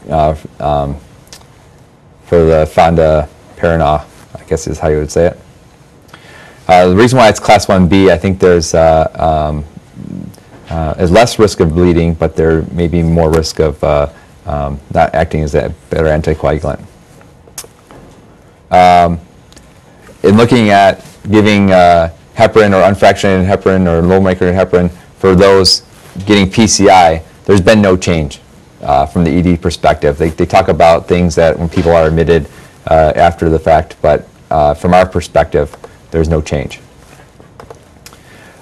uh, 0.09 0.35
um, 0.59 0.95
for 2.23 2.45
the 2.45 2.65
Fonda 2.65 3.27
Paranah, 3.57 4.05
I 4.35 4.43
guess 4.45 4.67
is 4.67 4.79
how 4.79 4.87
you 4.87 4.97
would 4.97 5.11
say 5.11 5.27
it. 5.27 5.39
Uh, 6.67 6.87
the 6.87 6.95
reason 6.95 7.17
why 7.17 7.27
it's 7.27 7.39
class 7.39 7.65
1B, 7.65 8.09
I 8.09 8.17
think 8.17 8.39
there's 8.39 8.73
uh, 8.73 9.09
um, 9.15 9.65
uh, 10.69 11.05
less 11.09 11.37
risk 11.37 11.59
of 11.59 11.75
bleeding, 11.75 12.13
but 12.13 12.37
there 12.37 12.61
may 12.71 12.87
be 12.87 13.03
more 13.03 13.29
risk 13.29 13.59
of 13.59 13.83
uh, 13.83 14.09
um, 14.45 14.79
not 14.93 15.13
acting 15.13 15.41
as 15.41 15.53
a 15.53 15.73
better 15.89 16.05
anticoagulant. 16.05 16.81
In 20.23 20.37
looking 20.37 20.69
at 20.69 21.03
giving 21.29 21.71
uh, 21.71 22.13
heparin 22.35 22.73
or 22.73 22.83
unfractionated 22.91 23.45
heparin 23.45 23.87
or 23.87 24.01
low 24.01 24.19
molecular 24.19 24.53
heparin 24.53 24.91
for 25.17 25.35
those 25.35 25.81
getting 26.25 26.47
PCI, 26.47 27.23
there's 27.45 27.61
been 27.61 27.81
no 27.81 27.97
change 27.97 28.39
uh, 28.81 29.05
from 29.05 29.23
the 29.23 29.31
ED 29.31 29.61
perspective. 29.61 30.17
They, 30.17 30.29
they 30.29 30.45
talk 30.45 30.67
about 30.67 31.07
things 31.07 31.35
that 31.35 31.57
when 31.57 31.69
people 31.69 31.91
are 31.91 32.07
admitted 32.07 32.47
uh, 32.87 33.13
after 33.15 33.49
the 33.49 33.59
fact, 33.59 33.95
but 34.01 34.27
uh, 34.51 34.73
from 34.73 34.93
our 34.93 35.07
perspective, 35.07 35.75
there's 36.11 36.29
no 36.29 36.41
change. 36.41 36.79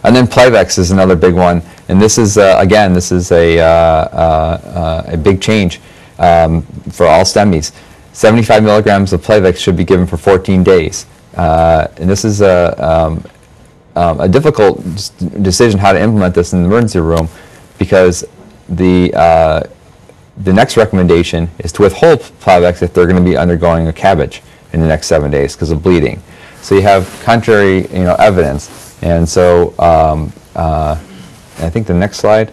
And 0.03 0.15
then 0.15 0.27
Plavix 0.27 0.79
is 0.79 0.91
another 0.91 1.15
big 1.15 1.33
one, 1.33 1.61
and 1.89 2.01
this 2.01 2.17
is 2.17 2.37
uh, 2.37 2.55
again 2.57 2.93
this 2.93 3.11
is 3.11 3.33
a 3.33 3.59
uh, 3.59 5.03
a 5.07 5.17
big 5.17 5.41
change 5.41 5.81
um, 6.19 6.61
for 6.89 7.05
all 7.05 7.23
STEMIs. 7.23 7.73
75 8.13 8.63
milligrams 8.63 9.11
of 9.13 9.21
Plavix 9.21 9.57
should 9.57 9.75
be 9.75 9.83
given 9.83 10.07
for 10.07 10.17
14 10.17 10.63
days, 10.63 11.05
uh, 11.39 11.87
and 11.95 12.09
this 12.09 12.25
is 12.25 12.41
a 12.41 12.75
um, 12.85 13.23
um, 13.95 14.19
a 14.19 14.27
difficult 14.27 14.83
decision 15.41 15.79
how 15.79 15.93
to 15.93 16.01
implement 16.01 16.35
this 16.35 16.51
in 16.51 16.63
the 16.63 16.67
emergency 16.67 16.99
room 16.99 17.29
because 17.77 18.25
the 18.67 19.13
uh, 19.13 19.63
the 20.39 20.51
next 20.51 20.75
recommendation 20.75 21.49
is 21.59 21.71
to 21.71 21.83
withhold 21.83 22.19
Plavix 22.41 22.81
if 22.81 22.93
they're 22.93 23.07
going 23.07 23.23
to 23.23 23.29
be 23.29 23.37
undergoing 23.37 23.87
a 23.87 23.93
CABG 23.93 24.41
in 24.73 24.81
the 24.81 24.87
next 24.87 25.07
seven 25.07 25.31
days 25.31 25.55
because 25.55 25.71
of 25.71 25.81
bleeding. 25.81 26.21
So 26.61 26.75
you 26.75 26.81
have 26.81 27.07
contrary, 27.23 27.87
you 27.87 28.03
know, 28.03 28.15
evidence, 28.15 29.01
and 29.01 29.27
so 29.27 29.73
um, 29.79 30.33
uh, 30.57 30.99
I 31.59 31.69
think 31.69 31.87
the 31.87 31.93
next 31.93 32.17
slide 32.17 32.51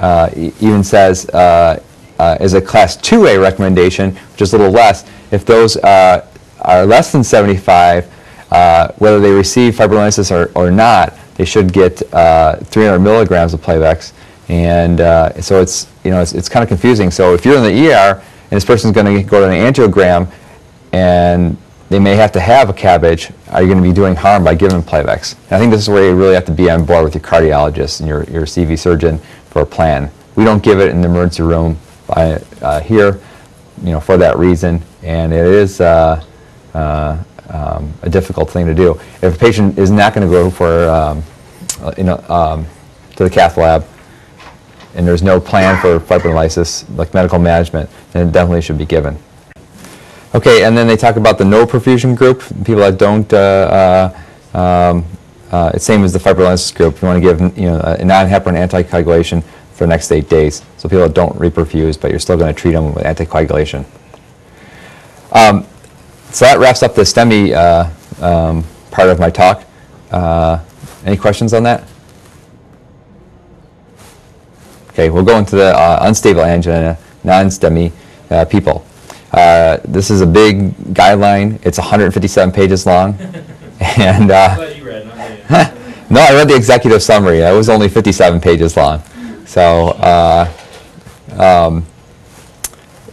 uh, 0.00 0.30
even 0.34 0.82
says 0.82 1.28
uh, 1.28 1.82
uh, 2.18 2.38
is 2.40 2.54
a 2.54 2.62
class 2.62 2.96
2A 2.96 3.42
recommendation, 3.42 4.16
which 4.32 4.40
is 4.40 4.54
a 4.54 4.56
little 4.56 4.72
less. 4.72 5.04
If 5.30 5.44
those 5.44 5.76
uh, 5.76 6.26
are 6.62 6.86
less 6.86 7.12
than 7.12 7.24
75, 7.24 8.08
uh, 8.52 8.92
whether 8.98 9.18
they 9.18 9.32
receive 9.32 9.74
fibrinolysis 9.74 10.30
or, 10.30 10.52
or 10.54 10.70
not, 10.70 11.18
they 11.36 11.44
should 11.46 11.72
get 11.72 12.02
uh, 12.12 12.56
300 12.56 12.98
milligrams 12.98 13.54
of 13.54 13.62
Plavix. 13.62 14.12
And 14.48 15.00
uh, 15.00 15.40
so 15.40 15.62
it's, 15.62 15.90
you 16.04 16.10
know, 16.10 16.20
it's, 16.20 16.34
it's 16.34 16.50
kind 16.50 16.62
of 16.62 16.68
confusing. 16.68 17.10
So 17.10 17.32
if 17.32 17.46
you're 17.46 17.56
in 17.56 17.62
the 17.62 17.90
ER 17.90 18.20
and 18.20 18.50
this 18.50 18.64
person's 18.64 18.94
going 18.94 19.06
to 19.06 19.22
go 19.22 19.40
to 19.40 19.50
an 19.50 19.72
angiogram, 19.72 20.30
and 20.92 21.56
they 21.88 21.98
may 21.98 22.14
have 22.14 22.30
to 22.32 22.40
have 22.40 22.68
a 22.68 22.74
CABG, 22.74 23.32
are 23.50 23.62
you 23.62 23.68
going 23.68 23.82
to 23.82 23.88
be 23.88 23.94
doing 23.94 24.14
harm 24.14 24.44
by 24.44 24.54
giving 24.54 24.82
Plavix? 24.82 25.34
And 25.44 25.52
I 25.52 25.58
think 25.58 25.72
this 25.72 25.80
is 25.80 25.88
where 25.88 26.06
you 26.06 26.14
really 26.14 26.34
have 26.34 26.44
to 26.44 26.52
be 26.52 26.68
on 26.70 26.84
board 26.84 27.04
with 27.04 27.14
your 27.14 27.22
cardiologist 27.22 28.00
and 28.00 28.08
your, 28.08 28.24
your 28.24 28.42
CV 28.42 28.78
surgeon 28.78 29.18
for 29.48 29.62
a 29.62 29.66
plan. 29.66 30.10
We 30.36 30.44
don't 30.44 30.62
give 30.62 30.78
it 30.78 30.90
in 30.90 31.00
the 31.00 31.08
emergency 31.08 31.42
room 31.42 31.78
by, 32.06 32.42
uh, 32.60 32.80
here, 32.80 33.18
you 33.82 33.92
know, 33.92 34.00
for 34.00 34.18
that 34.18 34.36
reason, 34.36 34.82
and 35.02 35.32
it 35.32 35.46
is 35.46 35.80
uh, 35.80 36.22
uh, 36.74 37.22
um, 37.52 37.92
a 38.02 38.10
difficult 38.10 38.50
thing 38.50 38.66
to 38.66 38.74
do. 38.74 38.92
If 39.22 39.34
a 39.34 39.38
patient 39.38 39.78
is 39.78 39.90
not 39.90 40.14
going 40.14 40.26
to 40.26 40.32
go 40.32 40.50
for, 40.50 40.88
um, 40.88 41.22
uh, 41.80 41.94
you 41.96 42.04
know, 42.04 42.24
um, 42.28 42.66
to 43.16 43.24
the 43.24 43.30
cath 43.30 43.56
lab, 43.56 43.86
and 44.94 45.06
there's 45.06 45.22
no 45.22 45.40
plan 45.40 45.80
for 45.80 45.98
fibrinolysis, 45.98 46.84
like 46.96 47.14
medical 47.14 47.38
management, 47.38 47.88
then 48.12 48.28
it 48.28 48.32
definitely 48.32 48.62
should 48.62 48.78
be 48.78 48.84
given. 48.84 49.16
Okay, 50.34 50.64
and 50.64 50.76
then 50.76 50.86
they 50.86 50.96
talk 50.96 51.16
about 51.16 51.38
the 51.38 51.44
no 51.44 51.66
perfusion 51.66 52.16
group, 52.16 52.42
people 52.64 52.76
that 52.76 52.98
don't, 52.98 53.30
uh, 53.32 54.12
uh, 54.54 54.58
um, 54.58 55.04
uh, 55.50 55.72
it's 55.74 55.84
same 55.84 56.04
as 56.04 56.12
the 56.14 56.18
fibrinolysis 56.18 56.74
group. 56.74 57.00
You 57.02 57.08
want 57.08 57.22
to 57.22 57.34
give, 57.34 57.58
you 57.58 57.66
know, 57.66 57.80
a 57.80 58.04
non-heparin 58.04 58.56
anticoagulation 58.66 59.42
for 59.72 59.84
the 59.84 59.88
next 59.88 60.10
eight 60.10 60.28
days. 60.30 60.62
So 60.78 60.88
people 60.88 61.08
don't 61.08 61.36
reperfuse, 61.38 62.00
but 62.00 62.10
you're 62.10 62.20
still 62.20 62.38
going 62.38 62.54
to 62.54 62.58
treat 62.58 62.72
them 62.72 62.94
with 62.94 63.04
anticoagulation. 63.04 63.84
Um, 65.32 65.66
so 66.32 66.44
that 66.44 66.58
wraps 66.58 66.82
up 66.82 66.94
the 66.94 67.02
STEMI 67.02 67.52
uh, 67.52 68.24
um, 68.24 68.64
part 68.90 69.08
of 69.08 69.18
my 69.18 69.30
talk. 69.30 69.64
Uh, 70.10 70.58
any 71.04 71.16
questions 71.16 71.52
on 71.52 71.62
that? 71.64 71.84
Okay, 74.90 75.10
we'll 75.10 75.24
go 75.24 75.38
into 75.38 75.56
the 75.56 75.76
uh, 75.76 75.98
unstable 76.02 76.42
angina, 76.42 76.98
non-STEMI 77.24 77.92
uh, 78.30 78.44
people. 78.44 78.84
Uh, 79.32 79.78
this 79.84 80.10
is 80.10 80.20
a 80.20 80.26
big 80.26 80.72
guideline. 80.94 81.58
It's 81.64 81.78
157 81.78 82.52
pages 82.52 82.86
long. 82.86 83.14
and 83.80 84.30
uh, 84.30 84.72
you 84.76 84.84
read, 84.84 85.06
no, 86.10 86.20
I 86.20 86.32
read 86.34 86.48
the 86.48 86.54
executive 86.54 87.02
summary. 87.02 87.38
It 87.40 87.54
was 87.54 87.68
only 87.68 87.88
57 87.88 88.40
pages 88.40 88.76
long. 88.76 89.02
So 89.46 89.88
uh, 89.88 90.52
um, 91.38 91.86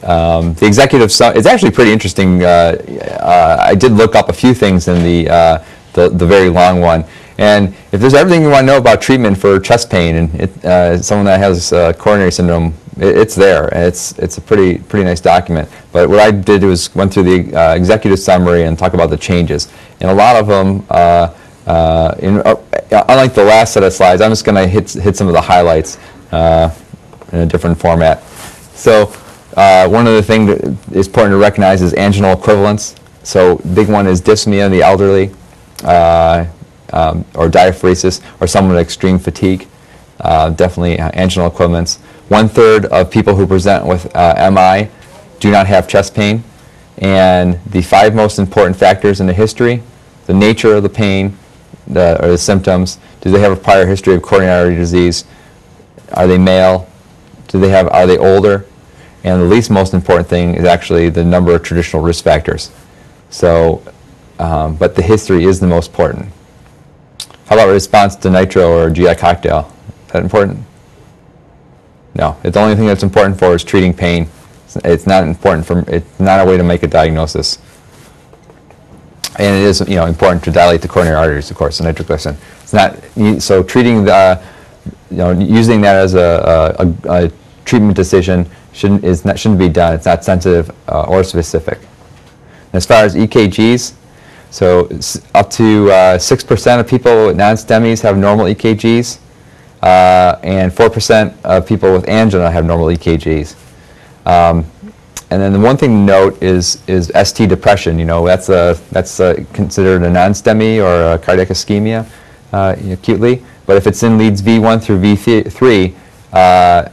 um, 0.04 0.54
the 0.54 0.66
executive 0.66 1.12
su- 1.12 1.32
it's 1.36 1.48
actually 1.48 1.72
pretty 1.72 1.92
interesting. 1.92 2.44
Uh, 2.44 2.78
uh, 3.20 3.58
I 3.60 3.76
did 3.76 3.94
look 3.94 4.16
up 4.16 4.30
a 4.30 4.34
few 4.34 4.54
things 4.54 4.88
in 4.88 5.04
the, 5.04 5.30
uh, 5.30 5.64
the 5.94 6.10
the 6.10 6.26
very 6.26 6.50
long 6.50 6.80
one. 6.80 7.04
And 7.38 7.74
if 7.92 8.02
there's 8.02 8.14
everything 8.14 8.42
you 8.42 8.50
want 8.50 8.64
to 8.64 8.66
know 8.66 8.78
about 8.78 9.02
treatment 9.02 9.38
for 9.38 9.60
chest 9.60 9.90
pain 9.90 10.16
and 10.16 10.36
it, 10.36 10.66
uh, 10.66 11.02
someone 11.02 11.26
that 11.26 11.40
has 11.40 11.72
uh, 11.72 11.94
coronary 11.94 12.32
syndrome, 12.32 12.74
it, 12.98 13.18
it's 13.18 13.36
there. 13.36 13.70
It's 13.72 14.18
it's 14.20 14.38
a 14.38 14.42
pretty 14.42 14.78
pretty 14.78 15.06
nice 15.06 15.22
document. 15.22 15.70
But 15.92 16.10
what 16.10 16.20
I 16.20 16.32
did 16.32 16.64
was 16.64 16.94
went 16.96 17.14
through 17.14 17.24
the 17.24 17.56
uh, 17.56 17.76
executive 17.76 18.20
summary 18.20 18.64
and 18.64 18.78
talk 18.78 18.94
about 18.94 19.10
the 19.10 19.18
changes. 19.18 19.72
And 20.02 20.10
a 20.10 20.14
lot 20.14 20.36
of 20.36 20.48
them, 20.48 20.80
in, 22.20 22.42
unlike 22.92 23.34
the 23.34 23.44
last 23.44 23.74
set 23.74 23.84
of 23.84 23.92
slides, 23.92 24.22
I'm 24.22 24.32
just 24.32 24.46
going 24.46 24.56
to 24.56 24.68
hit 24.68 24.92
hit 24.92 25.18
some 25.18 25.28
of 25.28 25.34
the 25.34 25.42
highlights 25.42 25.98
in 26.32 27.40
a 27.40 27.46
different 27.46 27.80
format. 27.80 28.24
So 28.76 29.14
uh, 29.56 29.88
one 29.88 30.08
of 30.08 30.14
the 30.14 30.24
things 30.24 30.48
that 30.48 30.96
is 30.96 31.08
important 31.08 31.34
to 31.34 31.38
recognize 31.38 31.82
is 31.82 31.94
anginal 31.94 32.34
equivalence. 32.34 32.96
So 33.24 33.58
big 33.74 33.90
one 33.90 34.08
is 34.08 34.22
dyspnea 34.22 34.66
in 34.66 34.72
the 34.72 34.82
elderly, 34.82 35.32
uh, 35.84 36.46
um, 36.94 37.26
or 37.36 37.50
diaphoresis, 37.50 38.22
or 38.40 38.48
someone 38.48 38.76
with 38.76 38.82
extreme 38.82 39.20
fatigue. 39.20 39.68
Uh, 40.20 40.50
definitely 40.50 40.98
anginal 40.98 41.48
equivalence. 41.48 41.98
One 42.28 42.50
third 42.50 42.86
of 42.86 43.10
people 43.10 43.36
who 43.36 43.48
present 43.48 43.86
with 43.86 44.14
uh, 44.16 44.52
MI 44.52 44.90
do 45.40 45.50
not 45.50 45.66
have 45.68 45.88
chest 45.88 46.14
pain. 46.14 46.44
And 46.98 47.60
the 47.66 47.82
five 47.82 48.14
most 48.14 48.40
important 48.40 48.76
factors 48.76 49.22
in 49.22 49.28
the 49.28 49.34
history, 49.34 49.82
the 50.26 50.34
nature 50.34 50.76
of 50.76 50.84
the 50.84 50.90
pain, 50.90 51.38
the, 51.88 52.24
or 52.24 52.30
the 52.30 52.38
symptoms, 52.38 53.00
do 53.22 53.32
they 53.32 53.40
have 53.40 53.52
a 53.52 53.56
prior 53.56 53.86
history 53.86 54.14
of 54.14 54.22
coronary 54.22 54.52
artery 54.52 54.76
disease, 54.76 55.26
are 56.14 56.28
they 56.28 56.38
male, 56.38 56.90
do 57.48 57.60
they 57.60 57.70
have, 57.70 57.88
are 57.90 58.06
they 58.06 58.18
older, 58.18 58.66
and 59.24 59.42
the 59.42 59.46
least 59.46 59.70
most 59.70 59.94
important 59.94 60.28
thing 60.28 60.56
is 60.56 60.66
actually 60.66 61.10
the 61.10 61.24
number 61.24 61.54
of 61.54 61.64
traditional 61.64 62.02
risk 62.02 62.24
factors. 62.24 62.72
So, 63.30 63.82
um, 64.40 64.76
but 64.76 64.96
the 64.96 65.02
history 65.02 65.44
is 65.44 65.60
the 65.60 65.68
most 65.68 65.90
important. 65.92 66.30
How 67.48 67.56
about 67.56 67.70
response 67.70 68.16
to 68.18 68.30
nitro 68.30 68.72
or 68.78 68.90
GI 68.90 69.16
cocktail? 69.16 69.72
Is 70.08 70.14
that 70.14 70.24
important? 70.24 70.60
No. 72.16 72.38
It's 72.44 72.54
the 72.54 72.62
only 72.62 72.76
thing 72.76 72.86
that's 72.88 73.04
important 73.04 73.38
for 73.38 73.54
is 73.56 73.64
treating 73.64 73.94
pain. 73.94 74.24
It's- 74.24 74.78
It's 74.86 75.08
not 75.08 75.24
important 75.24 75.66
for, 75.66 75.84
it's 75.88 76.20
not 76.20 76.40
a 76.40 76.46
way 76.46 76.58
to 76.58 76.64
make 76.64 76.84
a 76.84 76.88
diagnosis. 76.88 77.58
And 79.38 79.56
it 79.56 79.64
is, 79.64 79.80
you 79.88 79.96
know, 79.96 80.06
important 80.06 80.44
to 80.46 80.52
dilate 80.52 80.82
the 80.82 80.88
coronary 80.88 81.16
arteries, 81.16 81.50
of 81.50 81.58
course, 81.58 81.78
the 81.78 81.84
nitroglycerin. 81.86 82.38
It's 82.62 82.74
not, 82.74 82.98
so 83.42 83.64
treating 83.64 84.04
the, 84.04 84.40
you 85.10 85.18
know, 85.18 85.32
using 85.32 85.82
that 85.82 85.96
as 85.96 86.14
a, 86.14 86.76
a, 86.80 87.24
a 87.26 87.32
treatment 87.66 87.96
decision 87.96 88.46
shouldn't, 88.74 89.04
is 89.04 89.22
shouldn't 89.36 89.60
be 89.60 89.70
done. 89.70 89.94
It's 89.94 90.06
not 90.06 90.24
sensitive 90.24 90.72
uh, 90.88 91.04
or 91.04 91.24
specific. 91.24 91.80
As 92.74 92.86
far 92.86 93.04
as 93.04 93.16
EKGs, 93.16 93.94
so 94.52 94.86
up 95.36 95.50
to 95.52 95.92
uh, 95.92 96.18
6% 96.18 96.80
of 96.80 96.88
people 96.88 97.28
with 97.28 97.38
non-STEMIs 97.38 98.02
have 98.02 98.18
normal 98.18 98.46
EKGs, 98.46 99.20
uh, 99.82 100.40
and 100.44 100.72
4% 100.72 101.36
of 101.44 101.68
people 101.68 101.94
with 101.94 102.08
angina 102.10 102.50
have 102.52 102.66
normal 102.66 102.88
EKGs. 102.88 103.56
Um, 104.26 104.66
and 105.32 105.42
then 105.42 105.54
the 105.54 105.60
one 105.60 105.78
thing 105.78 105.92
to 105.92 105.96
note 105.96 106.42
is 106.42 106.82
is 106.88 107.12
ST 107.24 107.48
depression. 107.48 108.00
You 108.00 108.06
know, 108.06 108.26
that's 108.26 108.50
a 108.50 108.80
that's 108.92 109.20
a, 109.20 109.46
considered 109.54 110.02
a 110.02 110.10
non-STEMI 110.10 110.84
or 110.84 111.14
a 111.14 111.20
cardiac 111.20 111.50
ischemia 111.50 112.08
uh, 112.52 112.76
acutely. 112.92 113.44
But 113.68 113.78
if 113.78 113.86
it's 113.86 114.02
in 114.02 114.18
leads 114.18 114.42
V1 114.42 114.82
through 114.84 115.00
V3, 115.02 115.94
uh, 116.34 116.90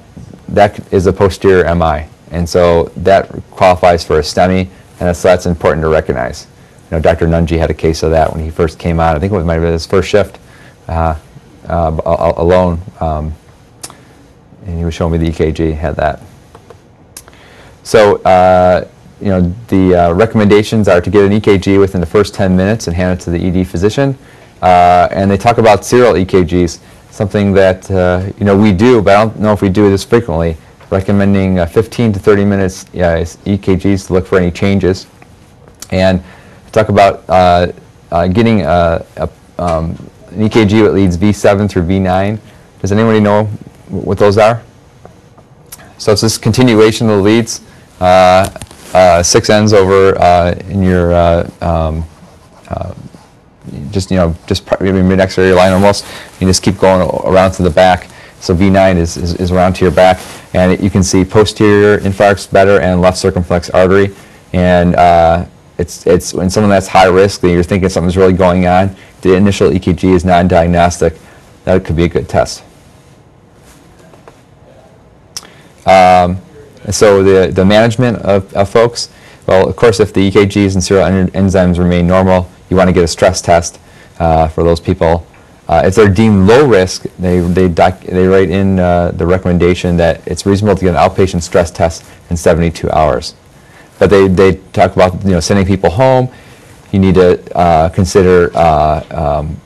that 0.48 0.92
is 0.92 1.06
a 1.06 1.12
posterior 1.12 1.74
MI, 1.74 2.06
and 2.30 2.48
so 2.48 2.85
that 2.96 3.30
qualifies 3.50 4.04
for 4.04 4.18
a 4.18 4.22
STEMI, 4.22 4.68
and 5.00 5.16
so 5.16 5.28
that's 5.28 5.46
important 5.46 5.82
to 5.82 5.88
recognize. 5.88 6.46
You 6.90 6.96
know, 6.96 7.02
Dr. 7.02 7.26
Nunji 7.26 7.59
had 7.59 7.70
a 7.70 7.74
case 7.74 8.02
of 8.02 8.11
that 8.12 8.32
when 8.32 8.42
he 8.42 8.50
first 8.50 8.78
came 8.78 9.00
on. 9.00 9.16
I 9.16 9.18
think 9.18 9.32
it 9.32 9.37
was 9.37 9.44
might 9.44 9.54
have 9.54 9.62
been 9.62 9.72
his 9.72 9.87
first 9.87 10.09
shift 10.09 10.38
uh, 10.88 11.18
uh, 11.68 12.32
alone, 12.37 12.80
um, 13.00 13.35
and 14.64 14.78
he 14.78 14.85
was 14.85 14.94
showing 14.94 15.12
me 15.12 15.18
the 15.18 15.32
EKG 15.32 15.76
had 15.76 15.96
that. 15.96 16.20
So, 17.82 18.16
uh, 18.22 18.88
you 19.20 19.28
know, 19.28 19.54
the 19.68 19.94
uh, 19.94 20.12
recommendations 20.12 20.88
are 20.88 21.00
to 21.00 21.11
get 21.11 21.24
an 21.24 21.40
EKG 21.40 21.78
within 21.78 22.00
the 22.00 22.06
first 22.06 22.35
10 22.35 22.56
minutes 22.56 22.87
and 22.87 22.96
hand 22.96 23.18
it 23.18 23.22
to 23.22 23.30
the 23.30 23.38
ED 23.38 23.66
physician. 23.66 24.18
Uh, 24.61 25.09
and 25.11 25.30
they 25.30 25.37
talk 25.37 25.59
about 25.59 25.85
serial 25.85 26.14
EKGs, 26.14 26.80
something 27.16 27.52
that, 27.55 27.90
uh, 27.90 28.31
you 28.38 28.44
know, 28.44 28.57
we 28.57 28.72
do, 28.72 29.00
but 29.00 29.16
I 29.16 29.24
don't 29.24 29.40
know 29.40 29.52
if 29.52 29.62
we 29.62 29.70
do 29.70 29.88
this 29.88 30.05
frequently, 30.05 30.57
recommending 30.90 31.59
uh, 31.59 31.66
15 31.66 32.12
to 32.12 32.18
30 32.18 32.44
minutes 32.44 32.85
uh, 32.94 33.24
EKGs 33.46 34.09
to 34.09 34.12
look 34.12 34.26
for 34.26 34.38
any 34.38 34.50
changes. 34.50 35.07
And 35.90 36.22
talk 36.72 36.90
about 36.90 37.24
uh, 37.29 37.72
uh, 38.12 38.26
getting 38.29 38.62
a, 38.62 39.05
a, 39.16 39.31
um, 39.59 39.90
an 40.31 40.48
EKG 40.48 40.85
that 40.85 40.92
leads 40.92 41.16
V7 41.16 41.70
through 41.70 41.85
V9. 41.85 42.38
Does 42.81 42.92
anybody 42.92 43.20
know 43.20 43.44
what 43.88 44.18
those 44.18 44.37
are? 44.37 44.62
So 45.96 46.12
it's 46.12 46.20
this 46.20 46.37
continuation 46.37 47.09
of 47.09 47.16
the 47.16 47.22
leads, 47.22 47.62
uh, 48.00 48.50
uh, 48.92 49.22
six 49.22 49.48
ends 49.48 49.72
over 49.72 50.18
uh, 50.20 50.52
in 50.68 50.83
your, 50.83 51.14
uh, 51.14 51.50
um, 51.62 52.05
uh, 52.68 52.92
just, 53.90 54.11
you 54.11 54.16
know, 54.16 54.35
just 54.46 54.68
maybe 54.81 55.02
mid-exterior 55.02 55.55
line 55.55 55.72
almost. 55.72 56.05
You 56.40 56.46
just 56.46 56.62
keep 56.62 56.79
going 56.79 57.09
around 57.24 57.52
to 57.52 57.62
the 57.62 57.70
back. 57.70 58.09
So 58.40 58.55
V9 58.55 58.96
is, 58.96 59.16
is, 59.16 59.35
is 59.35 59.50
around 59.50 59.74
to 59.74 59.85
your 59.85 59.92
back. 59.92 60.20
And 60.55 60.81
you 60.83 60.90
can 60.90 61.02
see 61.02 61.24
posterior 61.24 61.98
infarcts 61.98 62.50
better 62.50 62.81
and 62.81 63.00
left 63.00 63.18
circumflex 63.18 63.70
artery. 63.70 64.14
And 64.52 64.94
uh, 64.94 65.46
it's, 65.79 66.07
it's 66.07 66.33
when 66.33 66.48
someone 66.50 66.70
that's 66.70 66.87
high 66.87 67.07
risk, 67.07 67.40
that 67.40 67.50
you're 67.50 67.62
thinking 67.62 67.88
something's 67.88 68.16
really 68.16 68.33
going 68.33 68.66
on, 68.66 68.94
the 69.22 69.35
initial 69.35 69.70
EKG 69.70 70.14
is 70.14 70.24
non-diagnostic, 70.24 71.14
that 71.64 71.85
could 71.85 71.96
be 71.96 72.05
a 72.05 72.09
good 72.09 72.29
test. 72.29 72.62
Um, 75.87 76.40
so 76.90 77.22
the, 77.22 77.52
the 77.52 77.64
management 77.64 78.18
of, 78.18 78.52
of 78.55 78.70
folks, 78.70 79.11
well, 79.46 79.68
of 79.68 79.76
course, 79.76 80.00
if 80.00 80.12
the 80.12 80.31
EKGs 80.31 80.74
and 80.74 80.83
serial 80.83 81.07
en- 81.07 81.31
enzymes 81.31 81.79
remain 81.79 82.07
normal, 82.07 82.50
you 82.68 82.76
want 82.76 82.88
to 82.88 82.92
get 82.92 83.05
a 83.05 83.09
stress 83.09 83.40
test 83.40 83.79
uh, 84.18 84.48
for 84.48 84.64
those 84.64 84.81
people. 84.81 85.26
Uh, 85.68 85.83
if 85.85 85.96
they're 85.96 86.09
deemed 86.09 86.46
low 86.46 86.66
risk, 86.66 87.07
they, 87.18 87.40
they, 87.40 87.68
doc, 87.68 88.00
they 88.00 88.26
write 88.26 88.50
in 88.50 88.79
uh, 88.79 89.11
the 89.12 89.26
recommendation 89.26 89.96
that 89.96 90.26
it's 90.26 90.46
reasonable 90.46 90.76
to 90.76 90.85
get 90.85 90.94
an 90.94 90.96
outpatient 90.96 91.42
stress 91.42 91.70
test 91.70 92.05
in 92.31 92.37
72 92.37 92.88
hours. 92.90 93.35
But 93.98 94.11
they, 94.11 94.29
they 94.29 94.57
talk 94.72 94.94
about 94.94 95.24
you 95.24 95.33
know, 95.33 95.40
sending 95.40 95.66
people 95.66 95.90
home. 95.90 96.29
You 96.92 97.00
need 97.00 97.16
to 97.16 97.57
uh, 97.57 97.88
consider 97.88 98.57
uh, 98.57 99.05
um, 99.11 99.61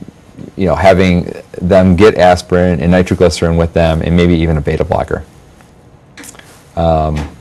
you 0.57 0.65
know, 0.65 0.75
having 0.75 1.31
them 1.61 1.95
get 1.95 2.15
aspirin 2.17 2.79
and 2.81 2.91
nitroglycerin 2.91 3.55
with 3.55 3.73
them 3.73 4.01
and 4.01 4.15
maybe 4.15 4.33
even 4.33 4.57
a 4.57 4.61
beta 4.61 4.83
blocker. 4.83 5.23
Um, 6.75 7.35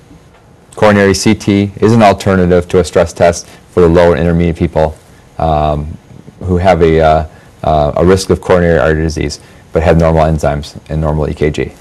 coronary 0.77 1.15
CT 1.15 1.49
is 1.83 1.93
an 1.93 2.03
alternative 2.03 2.69
to 2.69 2.81
a 2.81 2.85
stress 2.85 3.13
test 3.13 3.47
for 3.47 3.81
the 3.81 3.89
low 3.89 4.13
and 4.13 4.21
intermediate 4.21 4.57
people 4.57 4.97
um, 5.41 5.99
who 6.41 6.57
have 6.59 6.83
a, 6.83 7.01
uh, 7.01 7.29
uh, 7.65 7.93
a 7.97 8.05
risk 8.05 8.31
of 8.31 8.41
coronary 8.41 8.79
artery 8.79 9.03
disease 9.03 9.41
but 9.73 9.83
have 9.83 9.99
normal 9.99 10.23
enzymes 10.23 10.79
and 10.89 11.01
normal 11.01 11.27
EKG. 11.27 11.73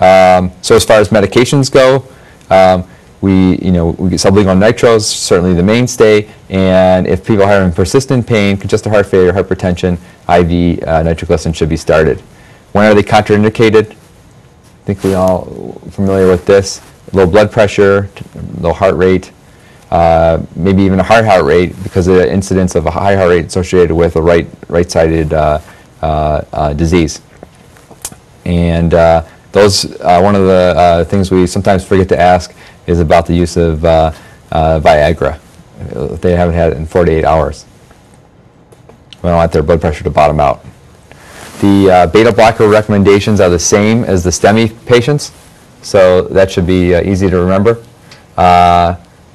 Um, 0.00 0.50
so 0.62 0.74
as 0.74 0.84
far 0.84 0.98
as 0.98 1.10
medications 1.10 1.70
go, 1.70 2.04
um, 2.50 2.88
we, 3.20 3.56
you 3.58 3.70
know, 3.70 3.90
we 3.90 4.10
get 4.10 4.18
sublingual 4.18 4.58
nitros, 4.58 5.02
certainly 5.02 5.54
the 5.54 5.62
mainstay, 5.62 6.28
and 6.50 7.06
if 7.06 7.24
people 7.24 7.44
are 7.44 7.48
having 7.48 7.72
persistent 7.72 8.26
pain, 8.26 8.56
congestive 8.56 8.90
heart 8.90 9.06
failure, 9.06 9.32
hypertension, 9.32 9.92
IV 10.28 10.82
uh, 10.88 11.02
nitroglycerin 11.04 11.54
should 11.54 11.68
be 11.68 11.76
started. 11.76 12.18
When 12.72 12.84
are 12.84 12.94
they 12.94 13.02
contraindicated? 13.04 13.92
I 13.92 14.84
think 14.84 15.04
we 15.04 15.14
all 15.14 15.80
familiar 15.90 16.26
with 16.26 16.46
this. 16.46 16.80
Low 17.12 17.26
blood 17.26 17.52
pressure, 17.52 18.10
low 18.58 18.72
heart 18.72 18.96
rate, 18.96 19.30
uh, 19.92 20.42
maybe 20.56 20.82
even 20.82 20.98
a 21.00 21.02
high 21.02 21.22
heart 21.22 21.44
rate 21.44 21.80
because 21.82 22.08
of 22.08 22.14
the 22.14 22.32
incidence 22.32 22.74
of 22.74 22.86
a 22.86 22.90
high 22.90 23.14
heart 23.14 23.28
rate 23.28 23.44
associated 23.44 23.94
with 23.94 24.16
a 24.16 24.22
right 24.22 24.48
right-sided 24.68 25.34
uh, 25.34 25.60
uh, 26.00 26.42
uh, 26.54 26.72
disease. 26.72 27.20
And 28.46 28.94
uh, 28.94 29.22
those, 29.52 29.82
one 30.00 30.34
of 30.34 30.46
the 30.46 31.06
things 31.10 31.30
we 31.30 31.46
sometimes 31.46 31.84
forget 31.84 32.08
to 32.08 32.18
ask 32.18 32.54
is 32.86 33.00
about 33.00 33.26
the 33.26 33.34
use 33.34 33.58
of 33.58 33.80
Viagra. 33.80 35.38
If 35.90 36.22
They 36.22 36.36
haven't 36.36 36.54
had 36.54 36.72
it 36.72 36.78
in 36.78 36.86
48 36.86 37.26
hours. 37.26 37.66
We 39.22 39.28
don't 39.28 39.36
want 39.36 39.52
their 39.52 39.62
blood 39.62 39.82
pressure 39.82 40.04
to 40.04 40.10
bottom 40.10 40.40
out. 40.40 40.64
The 41.60 42.10
beta 42.10 42.32
blocker 42.32 42.66
recommendations 42.66 43.40
are 43.40 43.50
the 43.50 43.58
same 43.58 44.04
as 44.04 44.24
the 44.24 44.30
STEMI 44.30 44.86
patients, 44.86 45.32
so 45.82 46.22
that 46.22 46.50
should 46.50 46.66
be 46.66 46.94
easy 46.94 47.28
to 47.28 47.38
remember. 47.38 47.84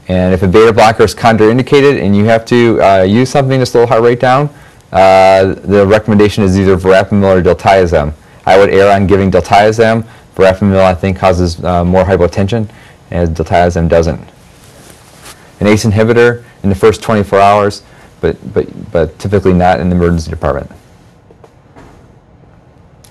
And 0.08 0.34
if 0.34 0.42
a 0.42 0.48
beta 0.48 0.72
blocker 0.72 1.04
is 1.04 1.14
contraindicated 1.14 2.02
and 2.02 2.16
you 2.16 2.26
have 2.26 2.46
to 2.46 2.82
uh, 2.82 3.04
use 3.04 3.30
something 3.30 3.60
to 3.60 3.66
slow 3.66 3.86
heart 3.86 4.02
rate 4.02 4.20
down, 4.20 4.50
uh, 4.92 5.54
the 5.54 5.86
recommendation 5.86 6.44
is 6.44 6.58
either 6.58 6.78
verapamil 6.78 7.40
or 7.40 7.42
diltiazem. 7.42 8.14
I 8.46 8.58
would 8.58 8.70
err 8.70 8.94
on 8.94 9.06
giving 9.06 9.30
diltiazem. 9.30 10.08
Verapamil, 10.36 10.80
I 10.80 10.94
think, 10.94 11.18
causes 11.18 11.64
uh, 11.64 11.84
more 11.84 12.06
hypotension, 12.06 12.70
and 13.12 13.36
diltiazem 13.36 13.90
doesn't. 13.90 14.22
An 15.60 15.68
ACE 15.68 15.84
inhibitor 15.86 16.44
in 16.64 16.70
the 16.70 16.76
first 16.76 17.02
24 17.02 17.40
hours, 17.40 17.84
but, 18.22 18.54
but, 18.54 18.92
but 18.92 19.20
typically 19.20 19.54
not 19.54 19.80
in 19.80 19.90
the 19.90 19.96
emergency 19.96 20.30
department. 20.30 20.72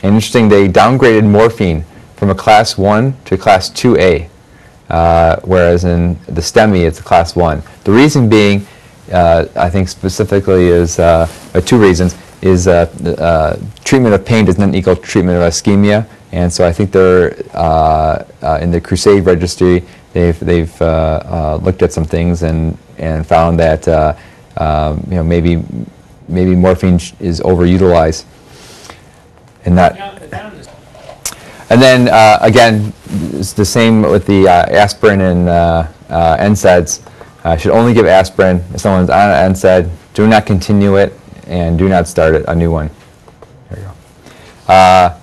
And 0.03 0.15
interesting, 0.15 0.49
they 0.49 0.69
downgraded 0.69 1.29
morphine 1.29 1.85
from 2.17 2.31
a 2.31 2.35
class 2.35 2.79
1 2.79 3.17
to 3.27 3.37
class 3.37 3.69
2A, 3.71 4.29
uh, 4.89 5.37
whereas 5.45 5.85
in 5.85 6.15
the 6.27 6.41
STEMI 6.41 6.87
it's 6.87 7.01
a 7.01 7.03
class 7.03 7.35
1. 7.35 7.63
The 7.85 7.93
reason 7.93 8.29
being, 8.29 8.67
uh, 9.13 9.47
I 9.57 9.71
think 9.71 9.89
specifically 9.89 10.67
is, 10.69 10.99
uh, 10.99 11.29
two 11.65 11.79
reasons, 11.79 12.17
is 12.43 12.69
uh, 12.69 12.87
uh, 13.19 13.57
treatment 13.85 14.15
of 14.15 14.25
pain 14.25 14.45
does 14.45 14.59
not 14.59 14.75
equal 14.75 14.97
treatment 14.97 15.39
of 15.39 15.43
ischemia, 15.51 16.07
and 16.33 16.53
so 16.53 16.67
I 16.67 16.73
think 16.73 16.93
they're, 16.93 17.35
uh, 17.57 18.25
in 18.61 18.71
the 18.71 18.81
Crusade 18.81 19.25
registry, 19.25 19.85
they've, 20.13 20.39
they've 20.41 20.81
looked 20.81 21.83
at 21.83 21.93
some 21.93 22.05
things 22.05 22.43
and, 22.43 22.77
and 22.99 23.27
found 23.27 23.59
that, 23.61 23.89
um, 24.57 25.03
you 25.09 25.17
know, 25.17 25.25
maybe, 25.25 25.63
maybe 26.29 26.55
morphine 26.55 27.01
is 27.21 27.41
overutilized 27.41 28.25
and 29.67 29.75
not, 29.75 30.16
and 31.71 31.83
then, 31.83 32.09
uh, 32.09 32.39
again, 32.43 32.93
it's 33.35 33.53
the 33.53 33.65
same 33.65 34.03
with 34.03 34.27
the 34.27 34.49
uh, 34.49 34.67
aspirin 34.71 35.21
and 35.21 35.49
uh, 35.49 35.87
uh, 36.09 36.37
NSAIDs. 36.39 37.03
Uh, 37.45 37.57
Should 37.57 37.73
only 37.73 37.95
give 37.95 38.07
aspirin 38.07 38.63
if 38.75 38.81
someone's 38.81 39.11
on 39.11 39.31
an 39.31 39.53
NSAID. 39.53 39.91
Do 40.15 40.27
not 40.27 40.47
continue 40.47 40.97
it, 40.97 41.13
and 41.47 41.79
do 41.79 41.89
not 41.89 42.09
start 42.09 42.35
it, 42.35 42.45
a 42.49 42.55
new 42.55 42.71
one. 42.73 42.91
There 43.71 43.79
you 43.79 43.85
go. 43.87 44.73
Uh, 44.73 45.19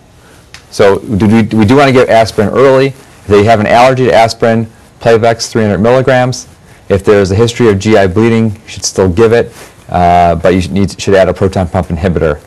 So 0.71 0.99
do 0.99 1.27
we 1.27 1.43
we 1.56 1.65
do 1.65 1.75
want 1.75 1.88
to 1.88 1.93
give 1.93 2.10
aspirin 2.10 2.49
early. 2.49 2.88
If 2.88 3.27
they 3.27 3.43
have 3.43 3.60
an 3.60 3.67
allergy 3.67 4.06
to 4.06 4.13
aspirin, 4.13 4.67
Plavix 4.99 5.51
300 5.51 5.77
milligrams. 5.79 6.47
If 6.89 7.03
there's 7.03 7.32
a 7.32 7.36
history 7.36 7.69
of 7.69 7.77
GI 7.79 8.08
bleeding, 8.08 8.56
you 8.56 8.67
should 8.67 8.84
still 8.86 9.10
give 9.10 9.34
it, 9.34 9.51
uh, 9.89 10.36
but 10.36 10.53
you 10.53 10.62
should 10.62 10.71
need, 10.71 10.99
should 10.99 11.13
add 11.13 11.29
a 11.29 11.34
proton 11.34 11.67
pump 11.67 11.88
inhibitor. 11.88 12.41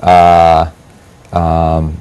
Uh, 0.00 0.70
um, 1.36 1.96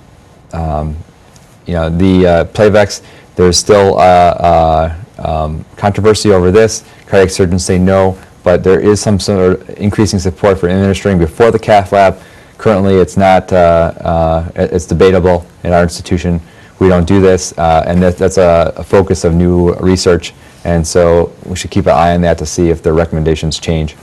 you 1.66 1.74
know, 1.74 1.90
the 1.90 2.28
uh, 2.28 2.46
Plavix, 2.46 3.02
there's 3.36 3.58
still 3.58 3.98
uh, 3.98 4.02
uh, 4.02 4.96
um, 5.20 5.66
controversy 5.76 6.32
over 6.32 6.52
this. 6.52 6.84
Cardiac 7.08 7.30
surgeons 7.30 7.66
say 7.66 7.78
no, 7.78 8.18
but 8.44 8.64
there 8.64 8.80
is 8.80 9.02
some 9.02 9.20
sort 9.20 9.62
of 9.62 9.70
increasing 9.78 10.20
support 10.20 10.60
for 10.60 10.70
administering 10.70 11.18
before 11.18 11.52
the 11.52 11.60
cath 11.60 11.92
lab. 11.92 12.20
Currently, 12.58 12.96
it's 12.96 13.18
not, 13.18 13.52
uh, 13.52 13.94
uh, 14.00 14.52
it's 14.56 14.86
debatable 14.86 15.46
in 15.64 15.74
our 15.74 15.84
institution. 15.84 16.40
We 16.80 16.88
don't 16.88 17.08
do 17.08 17.22
this, 17.22 17.52
and 17.54 18.02
that, 18.02 18.18
that's 18.18 18.38
a, 18.38 18.74
a 18.78 18.84
focus 18.84 19.24
of 19.24 19.34
new 19.34 19.74
research, 19.76 20.34
and 20.64 20.86
so 20.86 21.34
we 21.46 21.56
should 21.56 21.72
keep 21.72 21.86
an 21.86 21.92
eye 21.92 22.16
on 22.16 22.22
that 22.22 22.38
to 22.40 22.46
see 22.46 22.70
if 22.70 22.82
the 22.82 22.94
recommendations 22.94 23.60
change. 23.60 23.96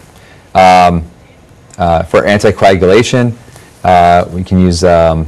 Um, 0.55 1.05
uh, 1.79 2.03
for 2.03 2.23
anticoagulation, 2.23 3.35
uh, 3.85 4.29
we 4.31 4.45
can 4.45 4.61
use 4.61 4.85
um, 4.85 5.27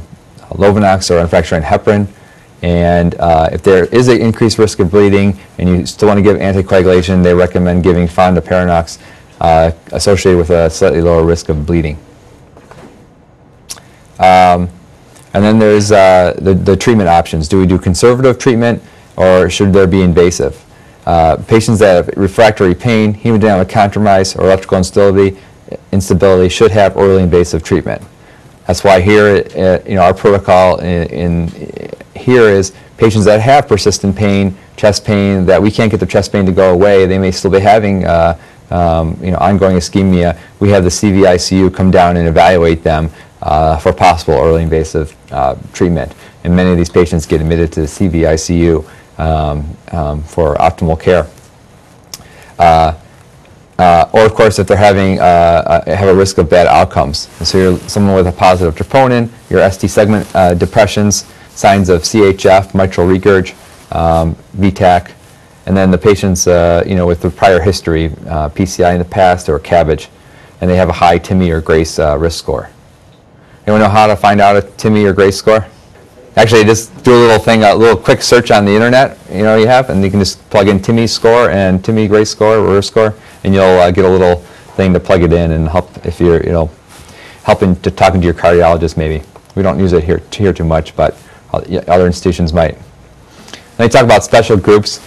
Lovenox 0.49 1.09
or 1.09 1.25
unfractured 1.25 1.63
heparin. 1.63 2.07
And 2.61 3.15
uh, 3.15 3.49
if 3.51 3.63
there 3.63 3.85
is 3.85 4.07
an 4.07 4.19
increased 4.21 4.57
risk 4.57 4.79
of 4.79 4.91
bleeding 4.91 5.39
and 5.57 5.69
you 5.69 5.85
still 5.85 6.07
want 6.07 6.17
to 6.17 6.23
give 6.23 6.37
anticoagulation, 6.37 7.21
they 7.23 7.33
recommend 7.33 7.83
giving 7.83 8.07
Fondaparinux 8.07 8.99
uh, 9.41 9.71
associated 9.91 10.37
with 10.37 10.49
a 10.49 10.69
slightly 10.69 11.01
lower 11.01 11.23
risk 11.23 11.49
of 11.49 11.65
bleeding. 11.65 11.97
Um, 14.17 14.69
and 15.33 15.43
then 15.43 15.59
there's 15.59 15.91
uh, 15.91 16.33
the, 16.37 16.53
the 16.53 16.77
treatment 16.77 17.09
options. 17.09 17.49
Do 17.49 17.59
we 17.59 17.67
do 17.67 17.77
conservative 17.77 18.39
treatment 18.39 18.81
or 19.17 19.49
should 19.49 19.73
there 19.73 19.87
be 19.87 20.01
invasive? 20.01 20.63
Uh, 21.05 21.37
patients 21.47 21.79
that 21.79 22.05
have 22.05 22.17
refractory 22.17 22.73
pain, 22.73 23.13
hemodynamic 23.13 23.69
compromise, 23.69 24.35
or 24.35 24.45
electrical 24.45 24.77
instability, 24.77 25.37
instability 25.91 26.49
should 26.49 26.71
have 26.71 26.97
early 26.97 27.21
invasive 27.21 27.61
treatment. 27.61 28.01
That's 28.67 28.83
why 28.83 28.99
here, 28.99 29.45
uh, 29.55 29.79
you 29.87 29.95
know, 29.95 30.01
our 30.01 30.13
protocol 30.13 30.79
in, 30.79 31.07
in 31.09 31.91
here 32.15 32.43
is 32.43 32.73
patients 32.97 33.25
that 33.25 33.39
have 33.41 33.67
persistent 33.67 34.15
pain, 34.15 34.57
chest 34.75 35.05
pain, 35.05 35.45
that 35.45 35.61
we 35.61 35.69
can't 35.69 35.91
get 35.91 35.99
their 35.99 36.07
chest 36.07 36.31
pain 36.31 36.45
to 36.45 36.51
go 36.51 36.73
away. 36.73 37.05
They 37.05 37.19
may 37.19 37.31
still 37.31 37.51
be 37.51 37.59
having, 37.59 38.05
uh, 38.05 38.39
um, 38.71 39.17
you 39.21 39.31
know, 39.31 39.37
ongoing 39.37 39.77
ischemia. 39.77 40.37
We 40.59 40.69
have 40.69 40.83
the 40.83 40.89
CVICU 40.89 41.73
come 41.73 41.91
down 41.91 42.17
and 42.17 42.27
evaluate 42.27 42.83
them 42.83 43.11
uh, 43.41 43.77
for 43.77 43.93
possible 43.93 44.33
early 44.33 44.63
invasive 44.63 45.15
uh, 45.31 45.55
treatment. 45.73 46.15
And 46.43 46.55
many 46.55 46.71
of 46.71 46.77
these 46.77 46.89
patients 46.89 47.25
get 47.25 47.41
admitted 47.41 47.71
to 47.73 47.81
the 47.81 47.87
CVICU 47.87 49.19
um, 49.19 49.77
um, 49.91 50.23
for 50.23 50.55
optimal 50.55 50.99
care. 50.99 51.27
Uh, 53.77 54.09
or 54.13 54.25
of 54.25 54.33
course, 54.33 54.57
if 54.57 54.67
they're 54.67 54.77
having 54.77 55.19
uh, 55.19 55.23
uh, 55.23 55.95
have 55.95 56.07
a 56.07 56.15
risk 56.15 56.37
of 56.37 56.49
bad 56.49 56.65
outcomes. 56.67 57.27
So 57.47 57.57
you're 57.57 57.79
someone 57.89 58.15
with 58.15 58.27
a 58.27 58.31
positive 58.31 58.73
troponin, 58.75 59.29
your 59.49 59.69
ST 59.69 59.89
segment 59.91 60.33
uh, 60.33 60.53
depressions, 60.53 61.25
signs 61.49 61.89
of 61.89 62.03
CHF, 62.03 62.73
mitral 62.73 63.07
regurg, 63.07 63.53
um, 63.93 64.35
VTAC, 64.57 65.11
and 65.65 65.75
then 65.75 65.91
the 65.91 65.97
patients, 65.97 66.47
uh, 66.47 66.83
you 66.85 66.95
know, 66.95 67.05
with 67.05 67.21
the 67.21 67.29
prior 67.29 67.59
history, 67.59 68.05
uh, 68.27 68.49
PCI 68.49 68.93
in 68.93 68.99
the 68.99 69.05
past 69.05 69.49
or 69.49 69.59
CABG, 69.59 70.07
and 70.61 70.69
they 70.69 70.77
have 70.77 70.89
a 70.89 70.93
high 70.93 71.17
TIMI 71.17 71.49
or 71.51 71.59
GRACE 71.59 71.99
risk 72.17 72.39
score. 72.39 72.69
Anyone 73.67 73.81
know 73.81 73.89
how 73.89 74.07
to 74.07 74.15
find 74.15 74.39
out 74.39 74.55
a 74.55 74.61
TIMI 74.61 75.05
or 75.05 75.13
GRACE 75.13 75.37
score? 75.37 75.65
Actually, 76.37 76.65
just 76.65 77.03
do 77.03 77.13
a 77.13 77.17
little 77.17 77.39
thing, 77.39 77.63
a 77.63 77.73
little 77.73 77.97
quick 77.97 78.21
search 78.21 78.51
on 78.51 78.65
the 78.65 78.71
internet, 78.71 79.17
you 79.31 79.43
know, 79.43 79.55
you 79.55 79.67
have, 79.67 79.89
and 79.89 80.03
you 80.03 80.11
can 80.11 80.19
just 80.19 80.47
plug 80.49 80.67
in 80.67 80.79
TIMI 80.79 81.07
score 81.07 81.49
and 81.49 81.83
TIMI 81.83 82.07
GRACE 82.07 82.29
score, 82.29 82.57
or 82.57 82.81
score, 82.81 83.15
and 83.45 83.53
you'll 83.53 83.63
uh, 83.63 83.91
get 83.91 84.03
a 84.05 84.09
little 84.09 84.37
thing 84.75 84.91
to 84.91 84.99
plug 84.99 85.21
it 85.21 85.31
in 85.31 85.51
and 85.51 85.69
help 85.69 86.03
if 86.05 86.19
you're, 86.19 86.43
you 86.43 86.51
know, 86.51 86.69
helping 87.43 87.75
to 87.81 87.91
talking 87.91 88.19
to 88.19 88.25
your 88.25 88.33
cardiologist 88.33 88.97
maybe. 88.97 89.23
We 89.55 89.61
don't 89.61 89.79
use 89.79 89.93
it 89.93 90.03
here, 90.03 90.21
here 90.33 90.51
too 90.51 90.63
much, 90.65 90.95
but 90.95 91.15
uh, 91.53 91.59
other 91.87 92.07
institutions 92.07 92.51
might. 92.51 92.75
Then 93.77 93.85
you 93.85 93.89
talk 93.89 94.03
about 94.03 94.23
special 94.23 94.57
groups, 94.57 94.99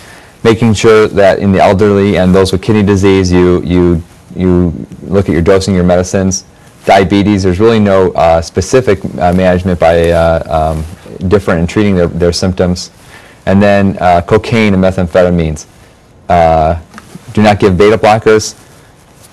making 0.44 0.74
sure 0.74 1.08
that 1.08 1.40
in 1.40 1.50
the 1.50 1.60
elderly 1.60 2.16
and 2.16 2.32
those 2.32 2.52
with 2.52 2.62
kidney 2.62 2.84
disease, 2.84 3.30
you, 3.32 3.60
you, 3.62 4.02
you 4.36 4.86
look 5.02 5.28
at 5.28 5.32
your 5.32 5.42
dosing, 5.42 5.74
your 5.74 5.84
medicines. 5.84 6.44
Diabetes, 6.84 7.42
there's 7.42 7.58
really 7.58 7.80
no 7.80 8.12
uh, 8.12 8.40
specific 8.40 9.04
uh, 9.16 9.32
management 9.32 9.80
by 9.80 10.10
uh, 10.10 10.74
um, 10.76 11.28
different 11.28 11.60
in 11.60 11.66
treating 11.66 11.96
their, 11.96 12.06
their 12.06 12.32
symptoms. 12.32 12.92
And 13.46 13.60
then 13.60 13.98
uh, 13.98 14.22
cocaine 14.22 14.74
and 14.74 14.82
methamphetamines. 14.82 15.66
Uh, 16.28 16.80
do 17.32 17.42
not 17.42 17.58
give 17.60 17.76
beta 17.76 17.98
blockers. 17.98 18.54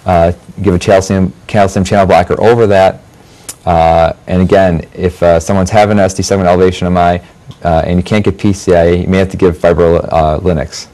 Uh, 0.05 0.31
give 0.61 0.73
a 0.75 0.79
calcium, 0.79 1.33
calcium 1.47 1.83
channel 1.83 2.05
blocker 2.05 2.39
over 2.41 2.67
that. 2.67 3.01
Uh, 3.65 4.13
and 4.27 4.41
again, 4.41 4.87
if 4.93 5.21
uh, 5.23 5.39
someone's 5.39 5.71
having 5.71 5.97
an 5.97 6.07
ST 6.09 6.23
segment 6.23 6.47
elevation 6.47 6.91
MI 6.93 7.19
uh, 7.63 7.81
and 7.85 7.97
you 7.97 8.03
can't 8.03 8.23
get 8.23 8.37
PCI, 8.37 9.01
you 9.01 9.07
may 9.07 9.17
have 9.17 9.29
to 9.31 9.37
give 9.37 9.57
fibrolinix. 9.57 10.87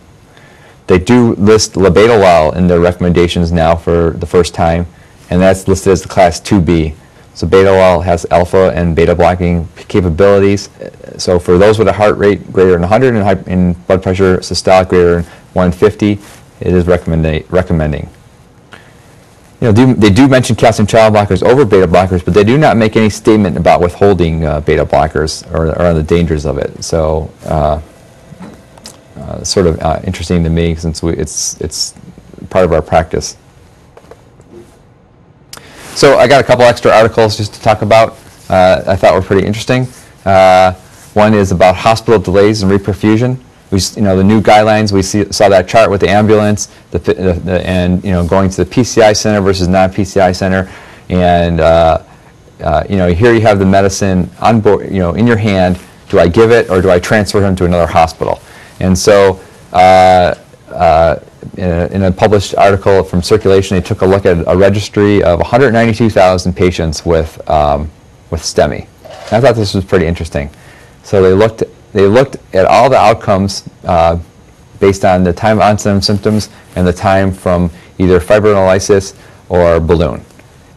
They 0.87 0.97
do 0.97 1.35
list 1.35 1.73
labetalol 1.73 2.55
in 2.55 2.67
their 2.67 2.79
recommendations 2.79 3.51
now 3.51 3.75
for 3.75 4.11
the 4.11 4.25
first 4.25 4.53
time, 4.53 4.87
and 5.29 5.41
that's 5.41 5.67
listed 5.67 5.91
as 5.91 6.01
the 6.01 6.09
class 6.09 6.39
2B. 6.39 6.95
So 7.33 7.47
betalol 7.47 8.03
has 8.03 8.25
alpha 8.31 8.71
and 8.75 8.95
beta 8.95 9.15
blocking 9.15 9.67
capabilities. 9.87 10.69
So 11.17 11.39
for 11.39 11.57
those 11.57 11.79
with 11.79 11.87
a 11.87 11.93
heart 11.93 12.17
rate 12.17 12.51
greater 12.51 12.71
than 12.71 12.81
100 12.81 13.15
and, 13.15 13.23
hy- 13.23 13.51
and 13.51 13.87
blood 13.87 14.03
pressure 14.03 14.37
systolic 14.37 14.89
greater 14.89 15.15
than 15.21 15.23
150, 15.53 16.19
it 16.61 16.73
is 16.73 16.87
recommending. 16.87 18.09
You 19.59 19.67
know, 19.67 19.73
do, 19.73 19.93
they 19.93 20.09
do 20.09 20.27
mention 20.27 20.55
calcium 20.55 20.87
channel 20.87 21.15
blockers 21.15 21.43
over 21.43 21.65
beta 21.65 21.87
blockers, 21.87 22.25
but 22.25 22.33
they 22.33 22.43
do 22.43 22.57
not 22.57 22.77
make 22.77 22.95
any 22.95 23.11
statement 23.11 23.57
about 23.57 23.79
withholding 23.79 24.43
uh, 24.43 24.61
beta 24.61 24.85
blockers 24.85 25.45
or, 25.53 25.79
or 25.79 25.93
the 25.93 26.01
dangers 26.01 26.45
of 26.45 26.57
it. 26.57 26.83
So, 26.83 27.31
uh, 27.45 27.79
uh, 29.17 29.43
sort 29.43 29.67
of 29.67 29.79
uh, 29.81 29.99
interesting 30.03 30.43
to 30.43 30.49
me 30.49 30.73
since 30.73 31.03
we, 31.03 31.13
it's 31.13 31.59
it's 31.61 31.93
part 32.49 32.65
of 32.65 32.73
our 32.73 32.81
practice. 32.81 33.37
So 35.93 36.17
I 36.17 36.27
got 36.27 36.41
a 36.41 36.43
couple 36.43 36.65
extra 36.65 36.91
articles 36.91 37.37
just 37.37 37.53
to 37.53 37.61
talk 37.61 37.83
about. 37.83 38.17
Uh, 38.49 38.83
I 38.87 38.95
thought 38.95 39.13
were 39.13 39.21
pretty 39.21 39.45
interesting. 39.45 39.87
Uh, 40.25 40.73
one 41.13 41.33
is 41.33 41.51
about 41.51 41.75
hospital 41.75 42.19
delays 42.19 42.63
and 42.63 42.71
reperfusion. 42.71 43.37
We, 43.71 43.79
you 43.95 44.01
know, 44.01 44.17
the 44.17 44.23
new 44.23 44.41
guidelines. 44.41 44.91
We 44.91 45.01
see, 45.01 45.31
saw 45.31 45.49
that 45.49 45.67
chart 45.67 45.89
with 45.89 46.01
the 46.01 46.09
ambulance, 46.09 46.67
the, 46.91 46.99
the, 46.99 47.13
the, 47.13 47.67
and 47.67 48.03
you 48.03 48.11
know, 48.11 48.27
going 48.27 48.49
to 48.49 48.63
the 48.63 48.69
PCI 48.69 49.15
center 49.15 49.41
versus 49.41 49.67
non-PCI 49.67 50.35
center, 50.35 50.69
and 51.09 51.59
uh, 51.59 52.03
uh, 52.61 52.83
you 52.89 52.97
know, 52.97 53.11
here 53.11 53.33
you 53.33 53.41
have 53.41 53.59
the 53.59 53.65
medicine 53.65 54.29
on 54.39 54.61
board, 54.61 54.91
you 54.91 54.99
know, 54.99 55.13
in 55.13 55.25
your 55.25 55.37
hand. 55.37 55.79
Do 56.09 56.19
I 56.19 56.27
give 56.27 56.51
it 56.51 56.69
or 56.69 56.81
do 56.81 56.91
I 56.91 56.99
transfer 56.99 57.41
him 57.41 57.55
to 57.55 57.65
another 57.65 57.87
hospital? 57.87 58.41
And 58.79 58.97
so, 58.97 59.39
uh, 59.71 60.35
uh, 60.67 61.19
in, 61.57 61.69
a, 61.69 61.87
in 61.87 62.03
a 62.03 62.11
published 62.11 62.55
article 62.55 63.03
from 63.03 63.21
Circulation, 63.23 63.77
they 63.77 63.81
took 63.81 64.01
a 64.01 64.05
look 64.05 64.25
at 64.25 64.43
a 64.47 64.57
registry 64.57 65.23
of 65.23 65.39
192,000 65.39 66.53
patients 66.55 67.05
with 67.05 67.49
um, 67.49 67.89
with 68.31 68.41
STEMI. 68.41 68.87
And 69.03 69.33
I 69.33 69.41
thought 69.41 69.55
this 69.55 69.73
was 69.73 69.85
pretty 69.85 70.07
interesting. 70.07 70.49
So 71.03 71.21
they 71.21 71.33
looked 71.33 71.63
they 71.93 72.07
looked 72.07 72.37
at 72.53 72.65
all 72.65 72.89
the 72.89 72.97
outcomes 72.97 73.67
uh, 73.83 74.17
based 74.79 75.05
on 75.05 75.23
the 75.23 75.33
time 75.33 75.61
onset 75.61 75.95
of 75.95 76.03
symptoms 76.03 76.49
and 76.75 76.87
the 76.87 76.93
time 76.93 77.31
from 77.31 77.69
either 77.99 78.19
fibrinolysis 78.19 79.15
or 79.49 79.79
balloon 79.79 80.23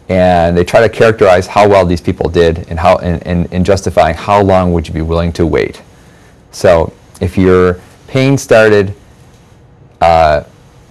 and 0.08 0.56
they 0.56 0.64
try 0.64 0.80
to 0.80 0.88
characterize 0.88 1.46
how 1.46 1.68
well 1.68 1.86
these 1.86 2.00
people 2.00 2.28
did 2.28 2.68
and 2.68 2.78
how 2.78 2.98
and, 2.98 3.26
and, 3.26 3.52
and 3.52 3.64
justifying 3.64 4.14
how 4.14 4.42
long 4.42 4.72
would 4.72 4.86
you 4.86 4.92
be 4.92 5.02
willing 5.02 5.32
to 5.32 5.46
wait. 5.46 5.82
So 6.50 6.92
if 7.20 7.38
your 7.38 7.80
pain 8.06 8.36
started, 8.36 8.94
uh, 10.00 10.44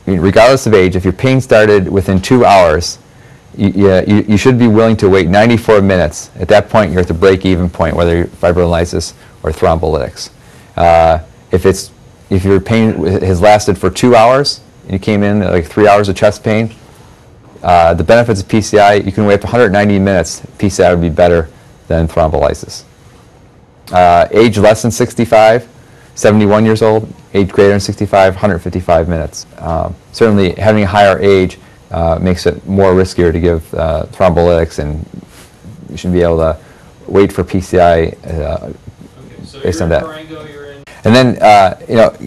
regardless 0.06 0.66
of 0.66 0.74
age, 0.74 0.96
if 0.96 1.04
your 1.04 1.14
pain 1.14 1.40
started 1.42 1.88
within 1.88 2.20
two 2.22 2.44
hours, 2.44 2.98
you, 3.56 3.70
you, 3.70 4.26
you 4.28 4.38
should 4.38 4.58
be 4.58 4.68
willing 4.68 4.98
to 4.98 5.10
wait 5.10 5.28
94 5.28 5.82
minutes. 5.82 6.32
At 6.38 6.48
that 6.48 6.70
point, 6.70 6.92
you're 6.92 7.02
at 7.02 7.08
the 7.08 7.14
break-even 7.14 7.70
point, 7.70 7.96
whether 7.96 8.18
you're 8.18 8.26
fibrinolysis 8.26 9.14
or 9.44 9.52
thrombolytics. 9.52 10.30
Uh, 10.76 11.20
if 11.52 11.66
it's 11.66 11.92
if 12.30 12.44
your 12.44 12.60
pain 12.60 13.06
has 13.06 13.42
lasted 13.42 13.78
for 13.78 13.90
two 13.90 14.16
hours 14.16 14.62
and 14.84 14.94
you 14.94 15.00
came 15.00 15.22
in 15.22 15.42
like 15.42 15.66
three 15.66 15.88
hours 15.88 16.10
of 16.10 16.16
chest 16.16 16.44
pain, 16.44 16.74
uh, 17.62 17.94
the 17.94 18.04
benefits 18.04 18.42
of 18.42 18.48
PCI, 18.48 19.06
you 19.06 19.12
can 19.12 19.26
wait 19.26 19.36
up 19.36 19.42
to 19.42 19.48
190 19.48 20.00
minutes. 20.00 20.42
PCI 20.58 20.92
would 20.92 21.02
be 21.02 21.10
better 21.10 21.50
than 21.88 22.08
thrombolysis. 22.08 22.84
Uh, 23.92 24.28
age 24.32 24.58
less 24.58 24.82
than 24.82 24.92
65, 24.92 25.70
71 26.16 26.66
years 26.66 26.82
old. 26.82 27.12
Age 27.34 27.50
greater 27.50 27.72
than 27.72 27.80
65, 27.80 28.34
155 28.34 29.08
minutes. 29.08 29.46
Um, 29.60 29.96
certainly, 30.12 30.54
having 30.56 30.84
a 30.84 30.88
higher 30.88 31.20
age 31.20 31.58
uh, 31.92 32.18
makes 32.22 32.46
it 32.46 32.66
more 32.66 32.94
riskier 32.94 33.32
to 33.32 33.40
give 33.40 33.74
uh, 33.74 34.06
thrombolytics, 34.08 34.80
and 34.80 35.06
you 35.90 35.98
should 35.98 36.12
be 36.14 36.22
able 36.22 36.38
to 36.38 36.58
wait 37.08 37.32
for 37.32 37.44
PCI. 37.44 38.76
So 39.54 39.62
Based 39.62 39.84
on 39.84 39.90
that. 39.90 40.04
And 41.04 41.16
then, 41.16 41.38
uh, 41.40 41.80
you 41.88 41.94
know, 41.94 42.18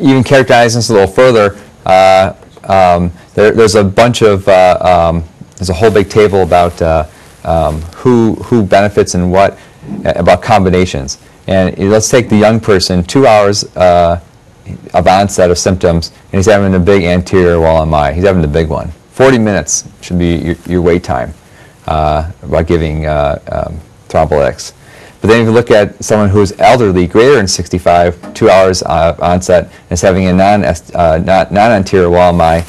even 0.00 0.22
characterizing 0.22 0.78
this 0.78 0.88
a 0.90 0.92
little 0.92 1.08
further, 1.08 1.58
uh, 1.84 2.34
um, 2.62 3.10
there, 3.34 3.50
there's 3.50 3.74
a 3.74 3.82
bunch 3.82 4.22
of, 4.22 4.46
uh, 4.46 5.10
um, 5.10 5.24
there's 5.56 5.70
a 5.70 5.74
whole 5.74 5.90
big 5.90 6.08
table 6.08 6.42
about 6.42 6.80
uh, 6.80 7.08
um, 7.42 7.80
who, 7.96 8.34
who 8.44 8.62
benefits 8.62 9.16
and 9.16 9.32
what, 9.32 9.58
uh, 10.04 10.12
about 10.14 10.40
combinations. 10.40 11.18
And 11.48 11.76
let's 11.90 12.08
take 12.08 12.28
the 12.28 12.36
young 12.36 12.60
person, 12.60 13.02
two 13.02 13.26
hours 13.26 13.64
uh, 13.76 14.20
of 14.94 15.08
onset 15.08 15.50
of 15.50 15.58
symptoms, 15.58 16.12
and 16.30 16.38
he's 16.38 16.46
having 16.46 16.72
a 16.76 16.78
big 16.78 17.02
anterior 17.02 17.58
wall 17.58 17.84
MI. 17.86 18.14
He's 18.14 18.22
having 18.22 18.40
the 18.40 18.46
big 18.46 18.68
one. 18.68 18.92
40 19.10 19.38
minutes 19.38 19.88
should 20.00 20.20
be 20.20 20.36
your, 20.36 20.56
your 20.66 20.82
wait 20.82 21.02
time 21.02 21.34
uh, 21.88 22.30
by 22.46 22.62
giving 22.62 23.06
uh, 23.06 23.40
um, 23.50 23.80
thrombolytics. 24.08 24.74
But 25.24 25.28
then 25.28 25.40
if 25.40 25.46
you 25.46 25.52
look 25.52 25.70
at 25.70 26.04
someone 26.04 26.28
who's 26.28 26.52
elderly, 26.60 27.06
greater 27.06 27.36
than 27.36 27.48
65, 27.48 28.34
two 28.34 28.50
hours 28.50 28.82
uh, 28.82 29.16
onset, 29.22 29.72
is 29.88 30.02
having 30.02 30.26
a 30.26 30.34
non, 30.34 30.62
uh, 30.62 31.22
not, 31.24 31.50
non-anterior 31.50 32.10
wall 32.10 32.34
MI, 32.34 32.62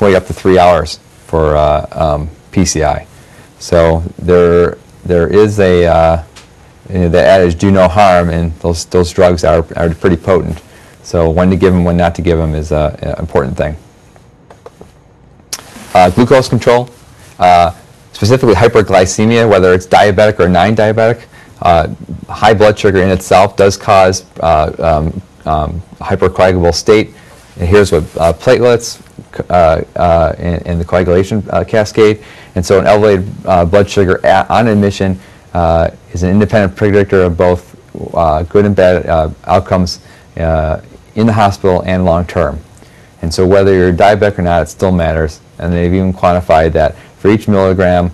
wait 0.00 0.14
up 0.14 0.24
to 0.26 0.32
three 0.32 0.56
hours 0.56 1.00
for 1.26 1.56
uh, 1.56 1.84
um, 1.90 2.30
PCI. 2.52 3.08
So 3.58 4.04
there, 4.18 4.78
there 5.04 5.26
is 5.26 5.58
a, 5.58 5.86
uh, 5.86 6.24
you 6.88 6.98
know, 7.00 7.08
the 7.08 7.26
adage, 7.26 7.58
do 7.58 7.72
no 7.72 7.88
harm, 7.88 8.30
and 8.30 8.52
those, 8.60 8.84
those 8.84 9.10
drugs 9.10 9.42
are, 9.42 9.66
are 9.74 9.92
pretty 9.92 10.16
potent. 10.16 10.62
So 11.02 11.28
when 11.28 11.50
to 11.50 11.56
give 11.56 11.72
them, 11.72 11.82
when 11.82 11.96
not 11.96 12.14
to 12.14 12.22
give 12.22 12.38
them 12.38 12.54
is 12.54 12.70
uh, 12.70 12.96
an 13.02 13.18
important 13.18 13.56
thing. 13.56 13.76
Uh, 15.92 16.10
glucose 16.10 16.48
control, 16.48 16.88
uh, 17.40 17.74
specifically 18.12 18.54
hyperglycemia, 18.54 19.50
whether 19.50 19.74
it's 19.74 19.88
diabetic 19.88 20.38
or 20.38 20.48
non-diabetic. 20.48 21.24
Uh, 21.62 21.88
high 22.28 22.54
blood 22.54 22.78
sugar 22.78 22.98
in 22.98 23.10
itself 23.10 23.56
does 23.56 23.76
cause 23.76 24.24
uh, 24.40 24.74
um, 24.78 25.22
um, 25.46 25.80
hypercoagulable 25.98 26.74
state. 26.74 27.14
And 27.58 27.68
here's 27.68 27.92
what 27.92 28.04
uh, 28.18 28.32
platelets 28.32 29.00
uh, 29.48 29.82
uh, 29.98 30.34
in, 30.38 30.54
in 30.66 30.78
the 30.78 30.84
coagulation 30.84 31.42
uh, 31.50 31.64
cascade. 31.64 32.22
And 32.54 32.64
so 32.64 32.78
an 32.78 32.86
elevated 32.86 33.32
uh, 33.46 33.64
blood 33.64 33.88
sugar 33.88 34.24
at, 34.24 34.50
on 34.50 34.66
admission 34.66 35.18
uh, 35.54 35.90
is 36.12 36.22
an 36.22 36.30
independent 36.30 36.76
predictor 36.76 37.22
of 37.22 37.36
both 37.36 37.74
uh, 38.14 38.42
good 38.42 38.66
and 38.66 38.76
bad 38.76 39.06
uh, 39.06 39.30
outcomes 39.44 40.00
uh, 40.36 40.82
in 41.14 41.26
the 41.26 41.32
hospital 41.32 41.82
and 41.86 42.04
long 42.04 42.26
term. 42.26 42.60
And 43.22 43.32
so 43.32 43.46
whether 43.46 43.72
you're 43.72 43.92
diabetic 43.92 44.38
or 44.38 44.42
not, 44.42 44.62
it 44.62 44.66
still 44.68 44.92
matters. 44.92 45.40
And 45.58 45.72
they've 45.72 45.92
even 45.92 46.12
quantified 46.12 46.72
that 46.72 46.96
for 47.18 47.30
each 47.30 47.48
milligram, 47.48 48.10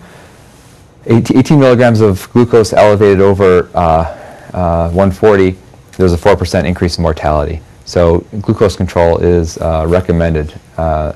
18 1.06 1.36
18 1.36 1.58
milligrams 1.58 2.00
of 2.00 2.30
glucose 2.32 2.72
elevated 2.72 3.20
over 3.20 3.68
uh, 3.74 4.18
uh, 4.52 4.90
140, 4.90 5.56
there's 5.96 6.12
a 6.12 6.16
4% 6.16 6.64
increase 6.64 6.98
in 6.98 7.02
mortality. 7.02 7.60
So 7.84 8.20
glucose 8.40 8.76
control 8.76 9.18
is 9.18 9.58
uh, 9.58 9.84
recommended. 9.88 10.54
Uh, 10.76 11.14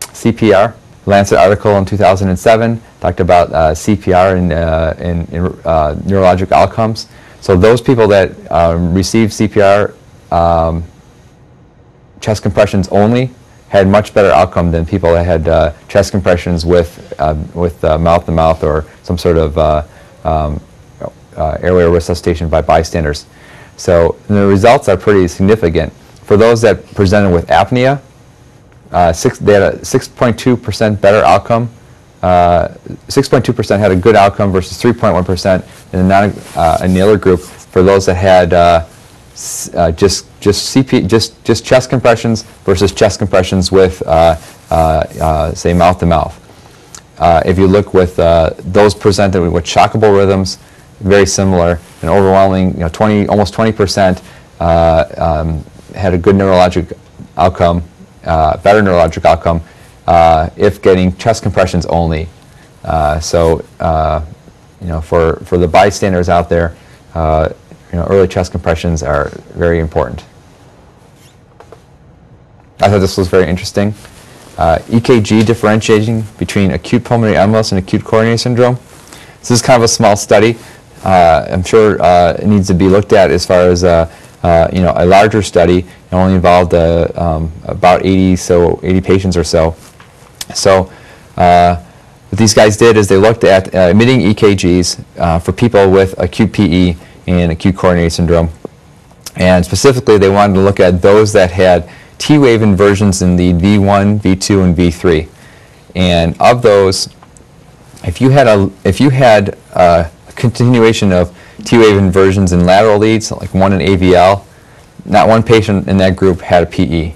CPR, 0.00 0.74
Lancet 1.06 1.38
article 1.38 1.76
in 1.78 1.84
2007 1.84 2.80
talked 3.00 3.20
about 3.20 3.52
uh, 3.52 3.72
CPR 3.72 4.36
in 4.36 4.52
uh, 4.52 5.94
neurologic 6.04 6.52
outcomes. 6.52 7.08
So 7.40 7.56
those 7.56 7.80
people 7.80 8.06
that 8.08 8.50
um, 8.52 8.94
receive 8.94 9.30
CPR 9.30 9.94
um, 10.30 10.84
chest 12.20 12.42
compressions 12.42 12.88
only 12.88 13.30
had 13.72 13.88
much 13.88 14.12
better 14.12 14.30
outcome 14.30 14.70
than 14.70 14.84
people 14.84 15.14
that 15.14 15.24
had 15.24 15.48
uh, 15.48 15.72
chest 15.88 16.10
compressions 16.10 16.66
with 16.66 17.14
uh, 17.18 17.34
with 17.54 17.82
uh, 17.82 17.96
mouth 17.96 18.26
to 18.26 18.30
mouth 18.30 18.62
or 18.62 18.84
some 19.02 19.16
sort 19.16 19.38
of 19.38 19.56
uh, 19.56 19.82
um, 20.24 20.60
uh, 21.38 21.56
airway 21.62 21.84
resuscitation 21.84 22.50
by 22.50 22.60
bystanders. 22.60 23.24
So 23.78 24.16
the 24.28 24.46
results 24.46 24.90
are 24.90 24.98
pretty 24.98 25.26
significant. 25.26 25.90
For 26.24 26.36
those 26.36 26.60
that 26.60 26.84
presented 26.94 27.32
with 27.32 27.46
apnea, 27.46 28.02
uh, 28.90 29.10
six, 29.14 29.38
they 29.38 29.54
had 29.54 29.62
a 29.62 29.78
6.2% 29.78 31.00
better 31.00 31.24
outcome. 31.24 31.70
Uh, 32.22 32.68
6.2% 33.08 33.78
had 33.78 33.90
a 33.90 33.96
good 33.96 34.16
outcome 34.16 34.52
versus 34.52 34.80
3.1% 34.82 35.64
in 35.94 35.98
the 35.98 36.04
non-annular 36.06 37.16
group 37.16 37.40
for 37.40 37.82
those 37.82 38.04
that 38.04 38.16
had 38.16 38.52
uh, 39.74 39.90
just 39.92 40.26
just 40.40 40.74
CP 40.74 41.06
just 41.06 41.42
just 41.44 41.64
chest 41.64 41.88
compressions 41.88 42.42
versus 42.64 42.92
chest 42.92 43.18
compressions 43.18 43.72
with 43.72 44.02
uh, 44.06 44.36
uh, 44.70 44.74
uh, 44.74 45.54
say 45.54 45.72
mouth 45.72 45.98
to 45.98 46.06
mouth. 46.06 46.38
Uh, 47.18 47.42
if 47.46 47.58
you 47.58 47.66
look 47.66 47.94
with 47.94 48.16
those 48.16 48.94
presented 48.94 49.40
with, 49.40 49.64
shockable 49.64 50.16
rhythms, 50.16 50.58
very 51.00 51.26
similar, 51.26 51.78
an 52.02 52.08
overwhelming, 52.08 52.72
you 52.74 52.80
know, 52.80 52.88
20 52.88 53.28
almost 53.28 53.54
20 53.54 53.72
percent 53.72 54.22
um, 54.60 55.64
had 55.94 56.14
a 56.14 56.18
good 56.18 56.36
neurologic 56.36 56.92
outcome, 57.36 57.82
better 58.22 58.82
neurologic 58.82 59.24
outcome 59.24 59.62
if 60.56 60.82
getting 60.82 61.16
chest 61.16 61.42
compressions 61.42 61.86
only 61.86 62.28
So, 63.20 63.64
you 64.80 64.88
know, 64.88 65.00
for, 65.00 65.36
for 65.44 65.58
the 65.58 65.68
bystanders 65.68 66.28
out 66.28 66.48
there, 66.48 66.76
uh, 67.14 67.50
you 67.92 67.98
know, 67.98 68.06
early 68.06 68.26
chest 68.26 68.52
compressions 68.52 69.02
are 69.02 69.28
very 69.54 69.78
important. 69.78 70.24
I 72.80 72.88
thought 72.88 72.98
this 72.98 73.18
was 73.18 73.28
very 73.28 73.48
interesting. 73.48 73.94
Uh, 74.58 74.78
EKG 74.88 75.46
differentiating 75.46 76.22
between 76.38 76.72
acute 76.72 77.04
pulmonary 77.04 77.36
embolus 77.36 77.72
and 77.72 77.78
acute 77.78 78.04
coronary 78.04 78.38
syndrome. 78.38 78.78
This 79.40 79.50
is 79.50 79.62
kind 79.62 79.76
of 79.76 79.84
a 79.84 79.88
small 79.88 80.16
study. 80.16 80.56
Uh, 81.04 81.46
I'm 81.50 81.62
sure 81.62 82.00
uh, 82.02 82.36
it 82.38 82.46
needs 82.46 82.68
to 82.68 82.74
be 82.74 82.88
looked 82.88 83.12
at 83.12 83.30
as 83.30 83.44
far 83.44 83.60
as 83.60 83.84
uh, 83.84 84.10
uh, 84.42 84.68
you 84.72 84.80
know 84.80 84.92
a 84.96 85.04
larger 85.04 85.42
study. 85.42 85.78
It 85.78 86.12
only 86.12 86.34
involved 86.34 86.74
uh, 86.74 87.08
um, 87.14 87.52
about 87.64 88.04
80 88.04 88.36
so 88.36 88.80
80 88.82 89.00
patients 89.00 89.36
or 89.36 89.44
so. 89.44 89.74
So 90.54 90.90
what 91.34 92.38
these 92.38 92.54
guys 92.54 92.76
did 92.76 92.96
is 92.96 93.08
they 93.08 93.16
looked 93.16 93.44
at 93.44 93.74
emitting 93.74 94.20
EKGs 94.20 95.42
for 95.42 95.52
people 95.52 95.90
with 95.90 96.18
acute 96.18 96.52
PE 96.52 96.96
and 97.26 97.52
acute 97.52 97.76
coronary 97.76 98.10
syndrome. 98.10 98.50
And 99.36 99.64
specifically, 99.64 100.18
they 100.18 100.28
wanted 100.28 100.54
to 100.54 100.60
look 100.60 100.80
at 100.80 101.00
those 101.00 101.32
that 101.32 101.50
had 101.50 101.90
T-wave 102.18 102.62
inversions 102.62 103.22
in 103.22 103.36
lead 103.36 103.56
V1, 103.56 104.20
V2, 104.20 104.64
and 104.64 104.76
V3. 104.76 105.28
And 105.94 106.40
of 106.40 106.62
those, 106.62 107.08
if 108.04 108.20
you 108.20 108.30
had 108.30 108.46
a 108.46 108.70
if 108.84 109.00
you 109.00 109.10
had 109.10 109.58
a 109.72 110.10
continuation 110.34 111.12
of 111.12 111.36
T-wave 111.64 111.96
inversions 111.96 112.52
in 112.52 112.66
lateral 112.66 112.98
leads, 112.98 113.30
like 113.30 113.54
one 113.54 113.72
in 113.72 113.80
AVL, 113.80 114.44
not 115.04 115.28
one 115.28 115.42
patient 115.42 115.88
in 115.88 115.96
that 115.98 116.16
group 116.16 116.40
had 116.40 116.62
a 116.62 116.66
PE. 116.66 117.14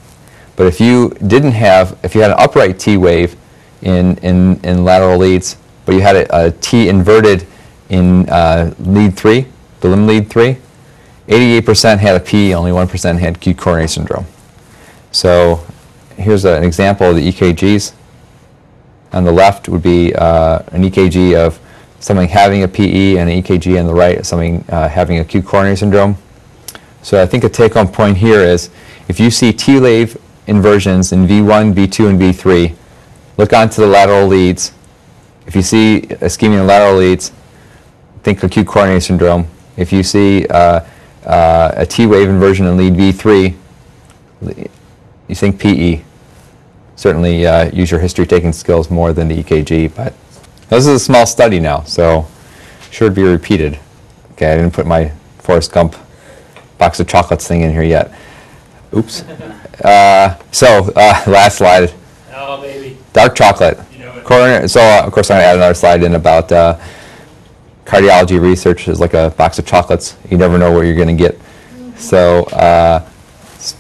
But 0.57 0.67
if 0.67 0.81
you 0.81 1.11
didn't 1.27 1.53
have, 1.53 1.99
if 2.03 2.15
you 2.15 2.23
had 2.23 2.31
an 2.31 2.39
upright 2.39 2.79
T 2.79 2.97
wave 2.97 3.37
in, 3.83 4.17
in, 4.19 4.59
in 4.65 4.85
lateral 4.85 5.19
leads, 5.19 5.57
but 5.85 5.95
you 5.95 6.01
had 6.01 6.17
a, 6.17 6.47
a 6.47 6.51
T 6.51 6.89
inverted 6.89 7.47
in 7.89 8.29
uh, 8.29 8.75
lead 8.81 9.17
3, 9.17 9.47
the 9.81 9.89
limb 9.89 10.07
lead 10.07 10.31
3, 10.31 10.57
88% 11.29 11.99
had 11.99 12.17
a 12.17 12.21
PE, 12.21 12.53
only 12.55 12.71
1% 12.71 13.19
had 13.19 13.37
acute 13.37 13.59
coronary 13.59 13.89
syndrome. 13.89 14.27
So 15.11 15.65
here's 16.17 16.45
a- 16.45 16.55
an 16.55 16.65
example 16.65 17.11
of 17.11 17.17
the 17.17 17.23
EKGs. 17.29 17.93
On 19.13 19.25
the 19.25 19.33
left 19.33 19.69
would 19.69 19.83
be 19.83 20.15
uh, 20.15 20.61
an 20.73 20.83
EKG 20.85 21.35
of 21.35 21.59
somebody 22.01 22.29
having 22.29 22.63
a 22.63 22.69
PE 22.69 23.17
and 23.17 23.31
an 23.31 23.43
EKG 23.43 23.79
on 23.79 23.87
the 23.87 23.95
right 23.95 24.19
of 24.19 24.27
somebody 24.27 24.63
uh, 24.69 24.89
having 24.89 25.19
acute 25.19 25.45
coronary 25.45 25.77
syndrome. 25.77 26.17
So 27.03 27.23
I 27.23 27.27
think 27.27 27.45
a 27.45 27.49
take-home 27.49 27.89
point 27.89 28.17
here 28.17 28.41
is 28.41 28.71
if 29.09 29.21
you 29.21 29.31
see 29.31 29.53
T-wave 29.53 30.19
inversions 30.47 31.13
in 31.13 31.27
V1, 31.27 31.73
V2, 31.75 32.11
and 32.11 32.21
V3, 32.21 32.75
look 33.37 33.53
onto 33.53 33.81
the 33.81 33.87
lateral 33.87 34.27
leads. 34.27 34.73
If 35.47 35.55
you 35.55 35.63
see 35.63 36.03
ischemia 36.09 36.61
in 36.61 36.67
lateral 36.67 36.97
leads, 36.97 37.33
think 38.23 38.43
acute 38.43 38.67
coronary 38.67 39.01
syndrome. 39.01 39.47
If 39.77 39.93
you 39.93 40.03
see 40.03 40.47
uh, 40.47 40.81
uh, 41.25 41.73
a 41.77 41.87
T-wave 41.87 42.29
inversion 42.29 42.67
in 42.67 42.77
lead 42.77 42.95
V3, 42.95 43.55
you 45.29 45.35
think 45.35 45.61
PE. 45.61 46.03
Certainly 46.97 47.47
uh, 47.47 47.71
use 47.73 47.91
your 47.91 48.01
history-taking 48.01 48.53
skills 48.53 48.91
more 48.91 49.13
than 49.13 49.29
the 49.29 49.43
EKG, 49.43 49.95
but 49.95 50.15
this 50.71 50.87
is 50.87 50.89
a 50.89 50.99
small 50.99 51.27
study 51.27 51.61
now, 51.61 51.83
so 51.83 52.27
should 52.91 53.15
be 53.15 53.23
repeated. 53.23 53.79
Okay, 54.33 54.53
I 54.53 54.57
didn't 54.57 54.73
put 54.73 54.87
my 54.87 55.13
Forrest 55.39 55.73
Gump 55.73 55.95
box 56.79 56.99
of 57.01 57.07
chocolates 57.09 57.47
thing 57.47 57.61
in 57.63 57.71
here 57.71 57.83
yet. 57.83 58.13
Oops. 58.95 59.23
Uh, 59.85 60.39
so, 60.53 60.91
uh, 60.97 61.23
last 61.27 61.59
slide, 61.59 61.93
Oh, 62.35 62.61
baby. 62.63 62.97
dark 63.13 63.35
chocolate. 63.35 63.79
You 63.93 63.99
know 64.07 64.17
it. 64.17 64.25
Coronary, 64.25 64.69
so 64.69 64.81
uh, 64.81 65.03
of 65.07 65.13
course 65.13 65.31
I'm 65.31 65.37
gonna 65.37 65.45
add 65.49 65.57
another 65.57 65.75
slide 65.75 66.03
in 66.03 66.15
about 66.15 66.51
uh, 66.51 66.79
cardiology 67.87 68.41
research 68.41 68.89
is 68.89 69.01
like 69.01 69.15
a 69.15 69.31
box 69.39 69.59
of 69.59 69.67
chocolates. 69.67 70.17
You 70.29 70.37
never 70.37 70.59
know 70.59 70.73
what 70.73 70.83
you're 70.83 70.97
gonna 70.97 71.15
get. 71.15 71.39
So 71.97 72.45
uh, 72.47 73.09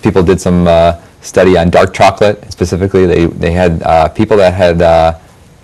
people 0.02 0.22
did 0.22 0.40
some 0.40 0.66
uh, 0.66 1.00
study 1.20 1.58
on 1.58 1.70
dark 1.70 1.92
chocolate. 1.92 2.50
Specifically, 2.50 3.04
they, 3.04 3.26
they 3.26 3.52
had 3.52 3.82
uh, 3.82 4.08
people 4.08 4.36
that 4.38 4.54
had 4.54 4.80
uh, 4.80 5.18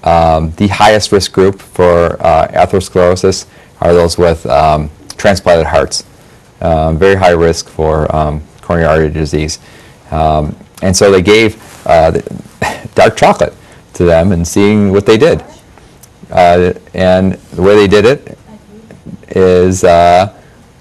um, 0.05 0.51
the 0.57 0.67
highest 0.67 1.13
risk 1.13 1.33
group 1.33 1.61
for 1.61 2.21
uh, 2.21 2.49
atherosclerosis 2.49 3.47
are 3.81 3.95
those 3.95 4.19
with 4.19 4.45
um, 4.47 4.91
transplanted 5.17 5.67
hearts. 5.67 6.05
Um, 6.61 6.99
very 6.99 7.15
high 7.15 7.31
risk 7.31 7.69
for 7.69 8.15
um, 8.15 8.43
coronary 8.61 8.89
artery 8.89 9.11
disease. 9.11 9.59
Um, 10.11 10.57
and 10.83 10.97
so 10.97 11.11
they 11.11 11.23
gave 11.23 11.61
uh, 11.87 12.11
dark 12.95 13.17
chocolate 13.17 13.55
to 13.95 14.05
them 14.05 14.33
and 14.33 14.47
seeing 14.47 14.91
what 14.93 15.07
they 15.07 15.17
did. 15.17 15.45
Uh, 16.33 16.73
and 16.95 17.35
the 17.35 17.61
way 17.61 17.75
they 17.75 17.87
did 17.87 18.07
it 18.07 18.39
is 19.37 19.85
uh, 19.85 20.33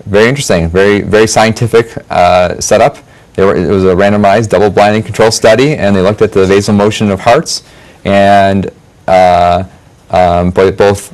very 0.05 0.29
interesting, 0.29 0.69
very 0.69 1.01
very 1.01 1.27
scientific 1.27 1.97
uh, 2.09 2.59
setup. 2.59 2.97
Were, 3.37 3.55
it 3.55 3.67
was 3.67 3.83
a 3.83 3.95
randomized, 3.95 4.49
double-blind 4.49 4.95
and 4.95 5.05
controlled 5.05 5.33
study, 5.33 5.75
and 5.75 5.95
they 5.95 6.01
looked 6.01 6.21
at 6.21 6.31
the 6.31 6.45
vasomotion 6.45 7.11
of 7.11 7.19
hearts, 7.19 7.63
and 8.05 8.69
uh, 9.07 9.63
um, 10.11 10.51
both 10.51 11.13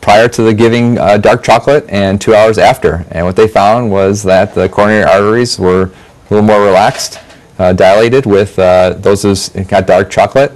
prior 0.00 0.28
to 0.28 0.42
the 0.42 0.54
giving 0.54 0.98
uh, 0.98 1.18
dark 1.18 1.42
chocolate 1.42 1.84
and 1.88 2.20
two 2.20 2.34
hours 2.34 2.58
after. 2.58 3.04
And 3.10 3.26
what 3.26 3.36
they 3.36 3.48
found 3.48 3.90
was 3.90 4.22
that 4.22 4.54
the 4.54 4.68
coronary 4.68 5.04
arteries 5.04 5.58
were 5.58 5.82
a 5.82 6.34
little 6.34 6.46
more 6.46 6.64
relaxed, 6.64 7.20
uh, 7.58 7.72
dilated 7.72 8.26
with 8.26 8.56
those 8.56 9.22
who 9.52 9.64
got 9.64 9.86
dark 9.86 10.10
chocolate, 10.10 10.52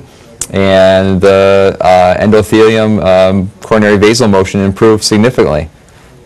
and 0.50 1.20
the 1.20 1.76
uh, 1.80 2.16
endothelium 2.18 3.02
um, 3.04 3.50
coronary 3.60 3.96
vasomotion 3.96 4.64
improved 4.64 5.04
significantly. 5.04 5.68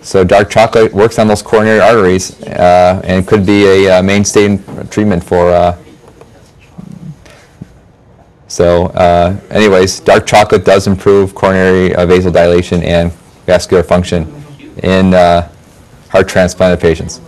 So 0.03 0.25
dark 0.25 0.51
chocolate 0.51 0.93
works 0.93 1.19
on 1.19 1.29
those 1.29 1.43
coronary 1.43 1.81
arteries 1.81 2.43
uh, 2.43 3.01
and 3.05 3.27
could 3.27 3.47
be 3.47 3.65
a 3.65 3.99
uh, 3.99 4.03
mainstay 4.03 4.59
treatment 4.91 5.25
for. 5.25 5.51
Uh, 5.51 5.79
so, 8.47 8.87
uh, 8.89 9.37
anyways, 9.51 10.01
dark 10.01 10.27
chocolate 10.27 10.65
does 10.65 10.87
improve 10.87 11.35
coronary 11.35 11.95
uh, 11.95 12.07
vasodilation 12.07 12.85
and 12.85 13.11
vascular 13.47 13.83
function 13.83 14.45
in 14.83 15.13
uh, 15.13 15.51
heart 16.11 16.29
transplanted 16.29 16.81
patients. 16.81 17.21